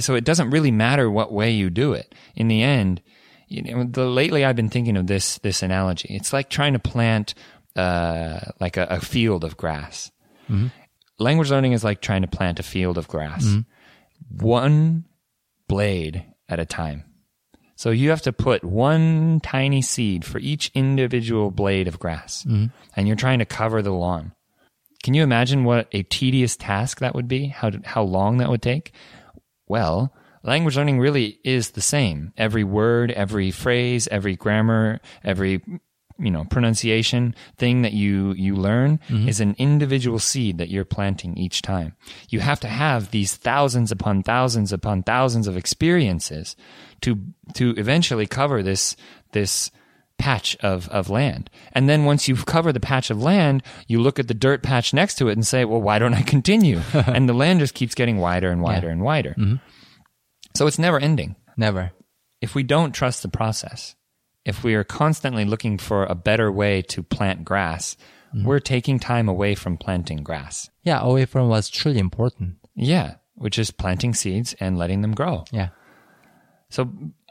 so 0.00 0.14
it 0.14 0.24
doesn't 0.24 0.50
really 0.50 0.70
matter 0.70 1.10
what 1.10 1.32
way 1.32 1.50
you 1.52 1.70
do 1.70 1.92
it. 1.92 2.14
In 2.34 2.48
the 2.48 2.62
end, 2.62 3.00
you 3.48 3.62
know, 3.62 3.84
the, 3.84 4.06
lately 4.06 4.44
I've 4.44 4.56
been 4.56 4.70
thinking 4.70 4.96
of 4.96 5.06
this, 5.06 5.38
this 5.38 5.62
analogy. 5.62 6.08
It's 6.14 6.32
like 6.32 6.48
trying 6.48 6.72
to 6.72 6.78
plant, 6.78 7.34
uh, 7.76 8.40
like 8.58 8.76
a, 8.76 8.86
a 8.90 9.00
field 9.00 9.44
of 9.44 9.56
grass. 9.56 10.10
Language 11.18 11.50
learning 11.50 11.72
is 11.72 11.84
like 11.84 12.00
trying 12.00 12.22
to 12.22 12.28
plant 12.28 12.58
a 12.58 12.62
field 12.62 12.98
of 12.98 13.08
grass. 13.08 13.44
Mm-hmm. 13.44 14.44
One 14.44 15.04
blade 15.68 16.24
at 16.48 16.60
a 16.60 16.66
time. 16.66 17.04
So 17.76 17.90
you 17.90 18.10
have 18.10 18.22
to 18.22 18.32
put 18.32 18.62
one 18.62 19.40
tiny 19.40 19.82
seed 19.82 20.24
for 20.24 20.38
each 20.38 20.70
individual 20.74 21.50
blade 21.50 21.88
of 21.88 21.98
grass. 21.98 22.44
Mm-hmm. 22.44 22.66
And 22.94 23.06
you're 23.08 23.16
trying 23.16 23.40
to 23.40 23.44
cover 23.44 23.82
the 23.82 23.92
lawn. 23.92 24.32
Can 25.02 25.14
you 25.14 25.22
imagine 25.22 25.64
what 25.64 25.88
a 25.92 26.04
tedious 26.04 26.56
task 26.56 27.00
that 27.00 27.14
would 27.14 27.26
be? 27.26 27.48
How, 27.48 27.72
how 27.84 28.02
long 28.02 28.36
that 28.38 28.50
would 28.50 28.62
take? 28.62 28.92
Well, 29.66 30.14
language 30.44 30.76
learning 30.76 31.00
really 31.00 31.40
is 31.44 31.70
the 31.70 31.80
same. 31.80 32.32
Every 32.36 32.62
word, 32.62 33.10
every 33.10 33.50
phrase, 33.50 34.06
every 34.08 34.36
grammar, 34.36 35.00
every 35.24 35.60
you 36.22 36.30
know 36.30 36.44
pronunciation 36.44 37.34
thing 37.58 37.82
that 37.82 37.92
you 37.92 38.32
you 38.32 38.54
learn 38.54 38.98
mm-hmm. 39.08 39.28
is 39.28 39.40
an 39.40 39.54
individual 39.58 40.18
seed 40.18 40.58
that 40.58 40.70
you're 40.70 40.84
planting 40.84 41.36
each 41.36 41.62
time. 41.62 41.94
You 42.28 42.40
have 42.40 42.60
to 42.60 42.68
have 42.68 43.10
these 43.10 43.36
thousands 43.36 43.90
upon 43.90 44.22
thousands 44.22 44.72
upon 44.72 45.02
thousands 45.02 45.46
of 45.46 45.56
experiences 45.56 46.56
to 47.02 47.18
to 47.54 47.74
eventually 47.76 48.26
cover 48.26 48.62
this 48.62 48.96
this 49.32 49.70
patch 50.18 50.56
of, 50.60 50.88
of 50.90 51.10
land. 51.10 51.50
And 51.72 51.88
then 51.88 52.04
once 52.04 52.28
you've 52.28 52.46
covered 52.46 52.74
the 52.74 52.80
patch 52.80 53.10
of 53.10 53.20
land, 53.20 53.64
you 53.88 54.00
look 54.00 54.20
at 54.20 54.28
the 54.28 54.34
dirt 54.34 54.62
patch 54.62 54.94
next 54.94 55.16
to 55.16 55.28
it 55.28 55.32
and 55.32 55.44
say, 55.44 55.64
well, 55.64 55.82
why 55.82 55.98
don't 55.98 56.14
I 56.14 56.22
continue? 56.22 56.80
and 56.92 57.28
the 57.28 57.34
land 57.34 57.58
just 57.58 57.74
keeps 57.74 57.96
getting 57.96 58.18
wider 58.18 58.50
and 58.50 58.62
wider 58.62 58.88
and 58.88 59.02
wider. 59.02 59.30
Mm-hmm. 59.30 59.56
So 60.54 60.68
it's 60.68 60.78
never 60.78 61.00
ending. 61.00 61.34
Never. 61.56 61.90
If 62.40 62.54
we 62.54 62.62
don't 62.62 62.92
trust 62.92 63.22
the 63.22 63.28
process, 63.28 63.96
if 64.44 64.64
we 64.64 64.74
are 64.74 64.84
constantly 64.84 65.44
looking 65.44 65.78
for 65.78 66.04
a 66.04 66.14
better 66.14 66.50
way 66.50 66.82
to 66.82 67.02
plant 67.02 67.44
grass, 67.44 67.96
mm-hmm. 68.34 68.46
we're 68.46 68.60
taking 68.60 68.98
time 68.98 69.28
away 69.28 69.54
from 69.54 69.76
planting 69.76 70.22
grass. 70.22 70.70
Yeah, 70.82 71.00
away 71.00 71.24
from 71.26 71.48
what's 71.48 71.68
truly 71.68 71.98
important. 71.98 72.56
Yeah, 72.74 73.16
which 73.34 73.58
is 73.58 73.70
planting 73.70 74.14
seeds 74.14 74.54
and 74.60 74.78
letting 74.78 75.02
them 75.02 75.14
grow. 75.14 75.44
Yeah. 75.52 75.68
So 76.70 76.90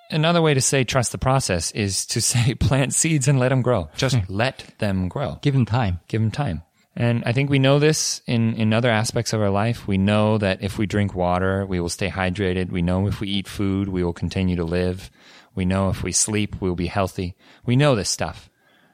another 0.09 0.41
way 0.41 0.53
to 0.53 0.61
say 0.61 0.83
trust 0.83 1.11
the 1.11 1.17
process 1.17 1.71
is 1.71 2.05
to 2.07 2.21
say 2.31 2.55
plant 2.55 2.93
seeds 2.93 3.27
and 3.27 3.39
let 3.39 3.49
them 3.49 3.61
grow. 3.61 3.89
Just 3.95 4.15
hmm. 4.15 4.33
let 4.33 4.73
them 4.79 5.07
grow. 5.07 5.39
Give 5.41 5.53
them 5.53 5.65
time. 5.65 5.99
Give 6.07 6.21
them 6.21 6.31
time. 6.31 6.63
And 6.95 7.23
I 7.25 7.31
think 7.31 7.49
we 7.49 7.59
know 7.59 7.79
this 7.79 8.21
in, 8.27 8.53
in 8.55 8.73
other 8.73 8.89
aspects 8.89 9.31
of 9.31 9.41
our 9.41 9.49
life. 9.49 9.87
We 9.87 9.97
know 9.97 10.37
that 10.39 10.61
if 10.61 10.77
we 10.77 10.85
drink 10.85 11.15
water, 11.15 11.65
we 11.65 11.79
will 11.79 11.89
stay 11.89 12.09
hydrated. 12.09 12.69
We 12.69 12.81
know 12.81 13.07
if 13.07 13.21
we 13.21 13.29
eat 13.29 13.47
food, 13.47 13.87
we 13.87 14.03
will 14.03 14.13
continue 14.13 14.57
to 14.57 14.65
live. 14.65 15.09
We 15.55 15.65
know 15.65 15.89
if 15.89 16.03
we 16.03 16.11
sleep, 16.11 16.61
we'll 16.61 16.75
be 16.75 16.87
healthy. 16.87 17.35
We 17.65 17.75
know 17.75 17.95
this 17.95 18.09
stuff. 18.09 18.49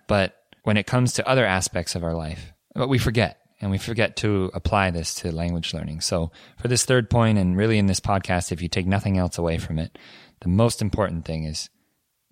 But 0.08 0.36
when 0.64 0.78
it 0.78 0.88
comes 0.88 1.14
to 1.14 1.28
other 1.28 1.46
aspects 1.46 1.96
of 1.96 2.04
our 2.04 2.14
life, 2.14 2.54
but 2.74 2.90
we 2.90 2.98
forget 2.98 3.40
and 3.60 3.72
we 3.72 3.78
forget 3.78 4.16
to 4.18 4.52
apply 4.54 4.92
this 4.92 5.16
to 5.16 5.32
language 5.32 5.74
learning. 5.74 6.02
So 6.02 6.32
for 6.60 6.68
this 6.68 6.86
third 6.86 7.10
point 7.10 7.38
and 7.38 7.58
really 7.58 7.78
in 7.78 7.88
this 7.88 8.00
podcast, 8.00 8.52
if 8.52 8.62
you 8.62 8.68
take 8.68 8.86
nothing 8.86 9.18
else 9.18 9.38
away 9.38 9.58
from 9.58 9.80
it, 9.80 9.98
the 10.42 10.50
most 10.50 10.82
important 10.82 11.26
thing 11.26 11.44
is 11.44 11.70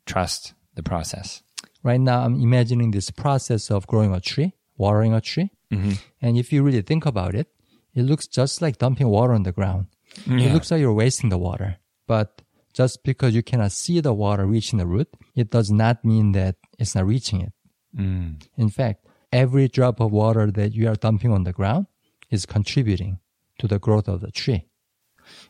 trust 0.06 0.54
the 0.76 0.84
process. 0.84 1.42
Right 1.84 2.00
now, 2.00 2.24
I'm 2.24 2.42
imagining 2.42 2.92
this 2.92 3.12
process 3.12 3.72
of 3.72 3.88
growing 3.88 4.14
a 4.14 4.20
tree, 4.20 4.54
watering 4.78 5.14
a 5.14 5.22
tree. 5.22 5.52
Mm-hmm. 5.72 5.94
And 6.22 6.38
if 6.38 6.52
you 6.54 6.64
really 6.64 6.82
think 6.82 7.06
about 7.06 7.36
it, 7.36 7.48
it 7.94 8.04
looks 8.04 8.28
just 8.28 8.62
like 8.62 8.78
dumping 8.78 9.08
water 9.08 9.34
on 9.34 9.44
the 9.44 9.52
ground. 9.52 9.88
It 10.28 10.54
looks 10.54 10.72
like 10.72 10.80
you're 10.80 10.94
wasting 10.94 11.30
the 11.30 11.38
water. 11.38 11.78
But 12.08 12.42
just 12.76 13.04
because 13.04 13.34
you 13.34 13.42
cannot 13.42 13.72
see 13.72 14.02
the 14.02 14.14
water 14.14 14.46
reaching 14.46 14.80
the 14.80 14.86
root, 14.86 15.08
it 15.34 15.50
does 15.50 15.72
not 15.72 16.04
mean 16.04 16.34
that 16.34 16.58
it's 16.78 16.94
not 16.94 17.08
reaching 17.08 17.40
it. 17.40 17.54
Mm. 17.98 18.46
In 18.58 18.70
fact, 18.70 19.06
every 19.32 19.70
drop 19.70 20.02
of 20.02 20.12
water 20.12 20.52
that 20.52 20.74
you 20.74 20.90
are 20.90 20.96
dumping 20.96 21.32
on 21.32 21.46
the 21.46 21.54
ground 21.54 21.88
is 22.30 22.46
contributing 22.46 23.20
to 23.60 23.68
the 23.68 23.80
growth 23.80 24.10
of 24.10 24.20
the 24.20 24.30
tree. 24.30 24.68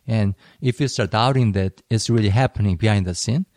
And 0.06 0.36
if 0.62 0.80
you 0.80 0.88
start 0.88 1.12
doubting 1.12 1.54
that 1.54 1.82
it's 1.90 2.10
really 2.10 2.30
happening 2.30 2.78
behind 2.78 3.08
the 3.08 3.16
scene, 3.16 3.48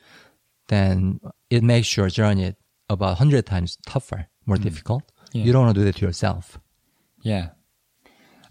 then 0.68 1.20
it 1.50 1.62
makes 1.62 1.94
your 1.94 2.08
journey 2.08 2.54
about 2.88 3.20
100 3.20 3.44
times 3.44 3.76
tougher, 3.86 4.28
more 4.46 4.56
mm. 4.56 4.62
difficult. 4.62 5.12
Yeah. 5.32 5.44
You 5.44 5.52
don't 5.52 5.66
want 5.66 5.74
to 5.74 5.80
do 5.80 5.84
that 5.84 5.96
to 5.96 6.06
yourself. 6.06 6.58
Yeah. 7.22 7.50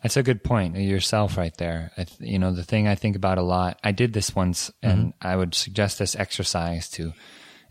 That's 0.04 0.18
a 0.18 0.24
good 0.24 0.44
point. 0.44 0.78
Yourself 0.78 1.38
right 1.38 1.56
there. 1.58 1.92
I 1.98 2.04
th- 2.04 2.20
you 2.20 2.40
know, 2.40 2.52
the 2.52 2.64
thing 2.64 2.88
I 2.88 2.96
think 2.96 3.16
about 3.16 3.38
a 3.38 3.44
lot, 3.44 3.80
I 3.84 3.92
did 3.92 4.14
this 4.14 4.36
once 4.36 4.72
and 4.82 5.14
I 5.22 5.36
would 5.36 5.56
suggest 5.56 6.00
this 6.00 6.16
exercise 6.16 6.90
to 6.92 7.14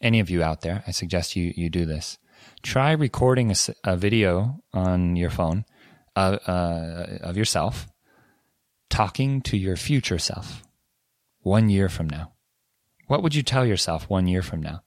any 0.00 0.20
of 0.20 0.28
you 0.28 0.42
out 0.42 0.62
there. 0.62 0.82
I 0.86 0.90
suggest 0.90 1.36
you, 1.36 1.52
you 1.56 1.70
do 1.70 1.86
this. 1.86 2.18
Try 2.62 2.92
recording 2.92 3.54
a 3.84 3.96
video 3.96 4.60
on 4.72 5.16
your 5.16 5.30
phone 5.30 5.64
uh, 6.16 6.38
uh, 6.46 7.18
of 7.22 7.36
yourself 7.36 7.86
talking 8.90 9.40
to 9.42 9.56
your 9.56 9.76
future 9.76 10.18
self 10.18 10.62
one 11.40 11.68
year 11.68 11.88
from 11.88 12.08
now. 12.08 12.32
What 13.06 13.22
would 13.22 13.34
you 13.34 13.42
tell 13.42 13.64
yourself 13.64 14.10
one 14.10 14.26
year 14.26 14.42
from 14.42 14.60
now? 14.60 14.82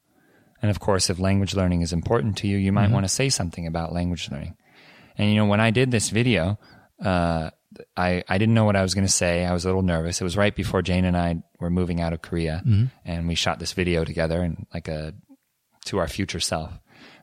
And 0.62 0.70
of 0.70 0.80
course, 0.80 1.10
if 1.10 1.20
language 1.20 1.56
learning 1.56 1.82
is 1.82 1.94
important 1.94 2.38
to 2.38 2.48
you, 2.48 2.58
you 2.58 2.74
might 2.74 2.92
want 2.92 3.06
to 3.06 3.10
say 3.10 3.30
something 3.30 3.66
about 3.66 3.94
language 3.94 4.30
learning. 4.30 4.58
And 5.18 5.30
you 5.30 5.38
know, 5.38 5.46
when 5.46 5.62
I 5.62 5.72
did 5.72 5.92
this 5.92 6.10
video, 6.10 6.60
uh, 7.04 7.50
I 7.96 8.24
I 8.28 8.38
didn't 8.38 8.56
know 8.56 8.66
what 8.66 8.76
I 8.76 8.82
was 8.82 8.94
going 8.94 9.06
to 9.08 9.12
say. 9.14 9.46
I 9.46 9.54
was 9.54 9.66
a 9.66 9.68
little 9.68 9.82
nervous. 9.82 10.20
It 10.20 10.24
was 10.24 10.38
right 10.38 10.56
before 10.56 10.82
Jane 10.82 11.06
and 11.06 11.16
I 11.16 11.44
were 11.60 11.70
moving 11.70 12.02
out 12.02 12.14
of 12.14 12.22
Korea, 12.22 12.64
and 13.06 13.28
we 13.28 13.36
shot 13.36 13.60
this 13.60 13.74
video 13.74 14.04
together 14.04 14.42
and 14.42 14.66
like 14.74 14.88
a 14.88 15.14
to 15.86 16.00
our 16.00 16.08
future 16.08 16.40
self. 16.40 16.72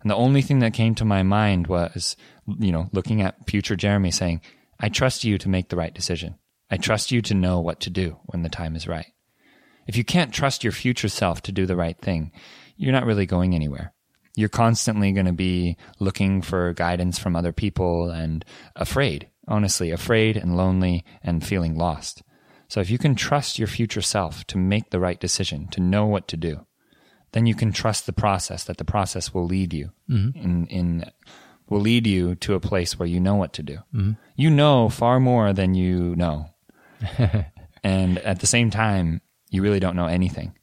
And 0.01 0.11
the 0.11 0.17
only 0.17 0.43
thing 0.43 0.61
that 0.61 0.73
came 0.73 0.95
to 0.97 1.05
my 1.05 1.23
mind 1.23 1.67
was, 1.67 2.17
you 2.47 2.73
know, 2.73 2.89
looking 2.93 3.23
at 3.23 3.47
future 3.49 3.77
Jeremy 3.77 4.11
saying, 4.11 4.41
"I 4.79 4.89
trust 4.89 5.25
you 5.25 5.37
to 5.39 5.49
make 5.49 5.69
the 5.69 5.77
right 5.77 5.93
decision. 5.93 6.37
I 6.71 6.77
trust 6.77 7.11
you 7.11 7.23
to 7.23 7.35
know 7.35 7.61
what 7.61 7.81
to 7.81 7.91
do 7.91 8.19
when 8.27 8.43
the 8.43 8.49
time 8.49 8.77
is 8.77 8.87
right." 8.89 9.13
If 9.87 9.97
you 9.97 10.05
can't 10.05 10.33
trust 10.33 10.65
your 10.65 10.73
future 10.73 11.09
self 11.09 11.43
to 11.43 11.53
do 11.53 11.67
the 11.67 11.77
right 11.77 11.99
thing, 11.99 12.33
you're 12.77 12.93
not 12.93 13.07
really 13.07 13.27
going 13.27 13.55
anywhere. 13.55 13.93
You're 14.35 14.49
constantly 14.49 15.13
going 15.13 15.27
to 15.27 15.33
be 15.33 15.77
looking 15.99 16.43
for 16.43 16.75
guidance 16.75 17.19
from 17.19 17.37
other 17.37 17.53
people 17.53 18.11
and 18.11 18.45
afraid, 18.75 19.29
honestly, 19.49 19.91
afraid 19.91 20.37
and 20.37 20.57
lonely 20.57 21.05
and 21.23 21.47
feeling 21.47 21.77
lost. 21.77 22.23
So 22.69 22.81
if 22.81 22.91
you 22.91 22.99
can 22.99 23.15
trust 23.15 23.59
your 23.59 23.69
future 23.69 24.03
self 24.03 24.45
to 24.49 24.59
make 24.59 24.91
the 24.91 25.01
right 25.01 25.21
decision, 25.21 25.69
to 25.69 25.81
know 25.81 26.07
what 26.07 26.27
to 26.29 26.37
do, 26.37 26.67
then 27.33 27.47
you 27.47 27.55
can 27.55 27.73
trust 27.73 28.07
the 28.07 28.13
process 28.13 28.65
that 28.65 28.79
the 28.79 28.85
process 28.85 29.33
will 29.33 29.47
lead 29.47 29.73
you 29.73 29.93
in, 30.35 30.67
in 30.67 31.11
will 31.69 31.81
lead 31.81 32.07
you 32.07 32.35
to 32.37 32.55
a 32.55 32.61
place 32.61 32.99
where 32.99 33.09
you 33.09 33.21
know 33.21 33.35
what 33.35 33.53
to 33.55 33.63
do. 33.63 33.79
You 34.37 34.51
know 34.51 34.89
far 34.89 35.21
more 35.21 35.53
than 35.53 35.75
you 35.75 36.17
know. 36.17 36.51
and 37.83 38.19
at 38.19 38.41
the 38.41 38.47
same 38.47 38.71
time, 38.71 39.21
you 39.51 39.63
really 39.63 39.81
don't 39.81 39.97
know 39.97 40.07
anything. 40.07 40.55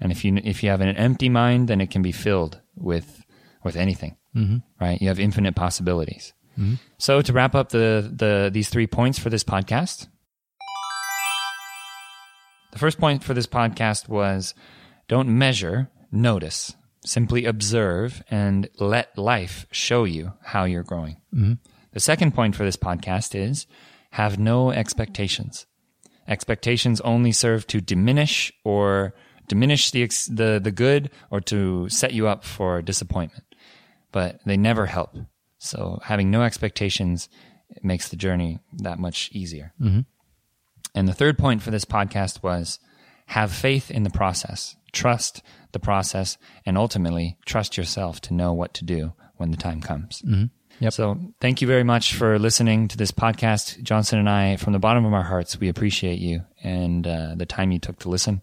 And 0.00 0.12
if 0.12 0.24
you 0.24 0.38
if 0.44 0.62
you 0.62 0.70
have 0.70 0.80
an 0.80 0.96
empty 0.96 1.28
mind, 1.28 1.68
then 1.68 1.80
it 1.80 1.90
can 1.90 2.02
be 2.02 2.12
filled 2.12 2.60
with 2.76 3.24
with 3.64 3.76
anything, 3.76 4.16
mm-hmm. 4.34 4.58
right? 4.80 5.00
You 5.00 5.08
have 5.08 5.18
infinite 5.18 5.56
possibilities. 5.56 6.32
Mm-hmm. 6.58 6.74
So 6.98 7.22
to 7.22 7.32
wrap 7.32 7.54
up 7.54 7.68
the 7.70 8.10
the 8.14 8.50
these 8.52 8.68
three 8.68 8.86
points 8.86 9.18
for 9.18 9.30
this 9.30 9.44
podcast, 9.44 10.08
the 12.72 12.78
first 12.78 12.98
point 12.98 13.22
for 13.22 13.34
this 13.34 13.46
podcast 13.46 14.08
was 14.08 14.54
don't 15.08 15.28
measure, 15.28 15.90
notice. 16.10 16.74
Simply 17.04 17.44
observe 17.44 18.22
and 18.28 18.68
let 18.78 19.16
life 19.16 19.66
show 19.70 20.04
you 20.04 20.32
how 20.42 20.64
you're 20.64 20.82
growing. 20.82 21.16
Mm-hmm. 21.34 21.54
The 21.92 22.00
second 22.00 22.34
point 22.34 22.54
for 22.54 22.64
this 22.64 22.76
podcast 22.76 23.34
is 23.34 23.66
have 24.10 24.38
no 24.38 24.70
expectations. 24.70 25.66
Expectations 26.26 27.00
only 27.00 27.32
serve 27.32 27.66
to 27.68 27.80
diminish 27.80 28.52
or 28.64 29.14
diminish 29.48 29.90
the, 29.90 30.02
ex- 30.02 30.26
the, 30.26 30.60
the 30.62 30.70
good 30.70 31.10
or 31.30 31.40
to 31.40 31.88
set 31.88 32.12
you 32.12 32.28
up 32.28 32.44
for 32.44 32.82
disappointment, 32.82 33.44
but 34.12 34.40
they 34.44 34.56
never 34.56 34.86
help. 34.86 35.16
So 35.58 35.98
having 36.04 36.30
no 36.30 36.42
expectations 36.42 37.28
makes 37.82 38.08
the 38.08 38.16
journey 38.16 38.60
that 38.78 38.98
much 38.98 39.30
easier. 39.32 39.72
And 40.94 41.08
the 41.08 41.14
third 41.14 41.38
point 41.38 41.62
for 41.62 41.70
this 41.70 41.84
podcast 41.84 42.42
was 42.42 42.78
have 43.26 43.52
faith 43.52 43.90
in 43.90 44.04
the 44.04 44.10
process, 44.10 44.76
trust 44.92 45.42
the 45.72 45.78
process, 45.78 46.38
and 46.64 46.78
ultimately 46.78 47.36
trust 47.44 47.76
yourself 47.76 48.20
to 48.22 48.34
know 48.34 48.52
what 48.54 48.72
to 48.74 48.84
do 48.84 49.12
when 49.36 49.50
the 49.50 49.56
time 49.56 49.80
comes. 49.80 50.22
Yep. 50.80 50.92
So 50.92 51.18
thank 51.40 51.60
you 51.60 51.66
very 51.68 51.84
much 51.84 52.14
for 52.14 52.38
listening 52.38 52.88
to 52.88 52.96
this 52.96 53.10
podcast. 53.10 53.82
Johnson 53.82 54.18
and 54.18 54.30
I, 54.30 54.56
from 54.56 54.72
the 54.72 54.78
bottom 54.78 55.04
of 55.04 55.12
our 55.12 55.24
hearts, 55.24 55.58
we 55.58 55.68
appreciate 55.68 56.20
you 56.20 56.44
and 56.62 57.06
uh, 57.06 57.34
the 57.36 57.46
time 57.46 57.72
you 57.72 57.80
took 57.80 57.98
to 58.00 58.08
listen. 58.08 58.42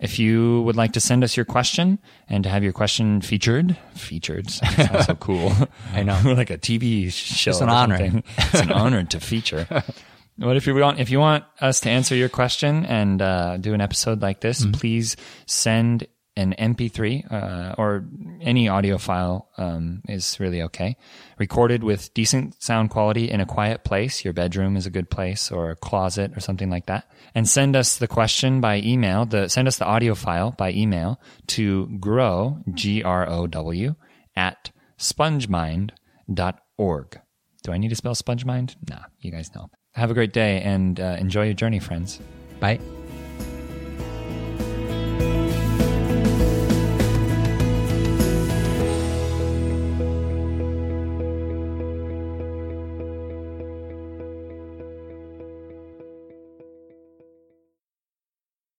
If 0.00 0.18
you 0.18 0.62
would 0.62 0.76
like 0.76 0.92
to 0.92 1.00
send 1.00 1.22
us 1.22 1.36
your 1.36 1.44
question 1.44 1.98
and 2.28 2.42
to 2.44 2.50
have 2.50 2.64
your 2.64 2.72
question 2.72 3.20
featured, 3.20 3.76
featured 3.94 4.50
sounds 4.50 5.06
so 5.06 5.14
cool. 5.14 5.52
I 5.92 6.02
know. 6.02 6.18
We're 6.24 6.34
like 6.42 6.50
a 6.50 6.58
TV 6.58 7.12
show. 7.12 7.50
It's 7.50 7.60
an 7.60 7.68
honor. 7.68 7.98
something. 7.98 8.24
It's 8.38 8.60
an 8.60 8.72
honor 8.72 9.04
to 9.04 9.20
feature. 9.20 9.66
What 10.38 10.56
if 10.56 10.66
you 10.66 10.74
want? 10.74 11.00
If 11.00 11.10
you 11.10 11.18
want 11.20 11.44
us 11.60 11.80
to 11.80 11.90
answer 11.90 12.14
your 12.14 12.30
question 12.30 12.86
and 12.86 13.20
uh, 13.20 13.58
do 13.58 13.74
an 13.74 13.82
episode 13.82 14.22
like 14.22 14.40
this, 14.40 14.62
Mm-hmm. 14.62 14.72
please 14.72 15.16
send 15.46 16.06
an 16.40 16.54
MP3 16.58 17.30
uh, 17.30 17.76
or 17.78 18.04
any 18.40 18.68
audio 18.68 18.98
file 18.98 19.48
um, 19.58 20.02
is 20.08 20.40
really 20.40 20.62
okay. 20.62 20.96
Recorded 21.38 21.84
with 21.84 22.12
decent 22.14 22.60
sound 22.62 22.90
quality 22.90 23.30
in 23.30 23.40
a 23.40 23.46
quiet 23.46 23.84
place. 23.84 24.24
Your 24.24 24.32
bedroom 24.32 24.76
is 24.76 24.86
a 24.86 24.90
good 24.90 25.08
place, 25.10 25.52
or 25.52 25.70
a 25.70 25.76
closet, 25.76 26.36
or 26.36 26.40
something 26.40 26.70
like 26.70 26.86
that. 26.86 27.08
And 27.34 27.48
send 27.48 27.76
us 27.76 27.98
the 27.98 28.08
question 28.08 28.60
by 28.60 28.78
email. 28.78 29.26
The 29.26 29.48
send 29.48 29.68
us 29.68 29.78
the 29.78 29.86
audio 29.86 30.14
file 30.14 30.52
by 30.52 30.72
email 30.72 31.20
to 31.48 31.86
grow 31.98 32.62
g 32.74 33.02
r 33.02 33.28
o 33.28 33.46
w 33.46 33.94
at 34.34 34.70
spongemind.org. 34.98 37.20
Do 37.62 37.72
I 37.72 37.78
need 37.78 37.90
to 37.90 37.96
spell 37.96 38.14
spongemind? 38.14 38.76
Nah, 38.88 39.04
you 39.20 39.30
guys 39.30 39.54
know. 39.54 39.68
Have 39.94 40.10
a 40.10 40.14
great 40.14 40.32
day 40.32 40.62
and 40.62 40.98
uh, 40.98 41.16
enjoy 41.18 41.44
your 41.44 41.54
journey, 41.54 41.78
friends. 41.78 42.20
Bye. 42.60 42.80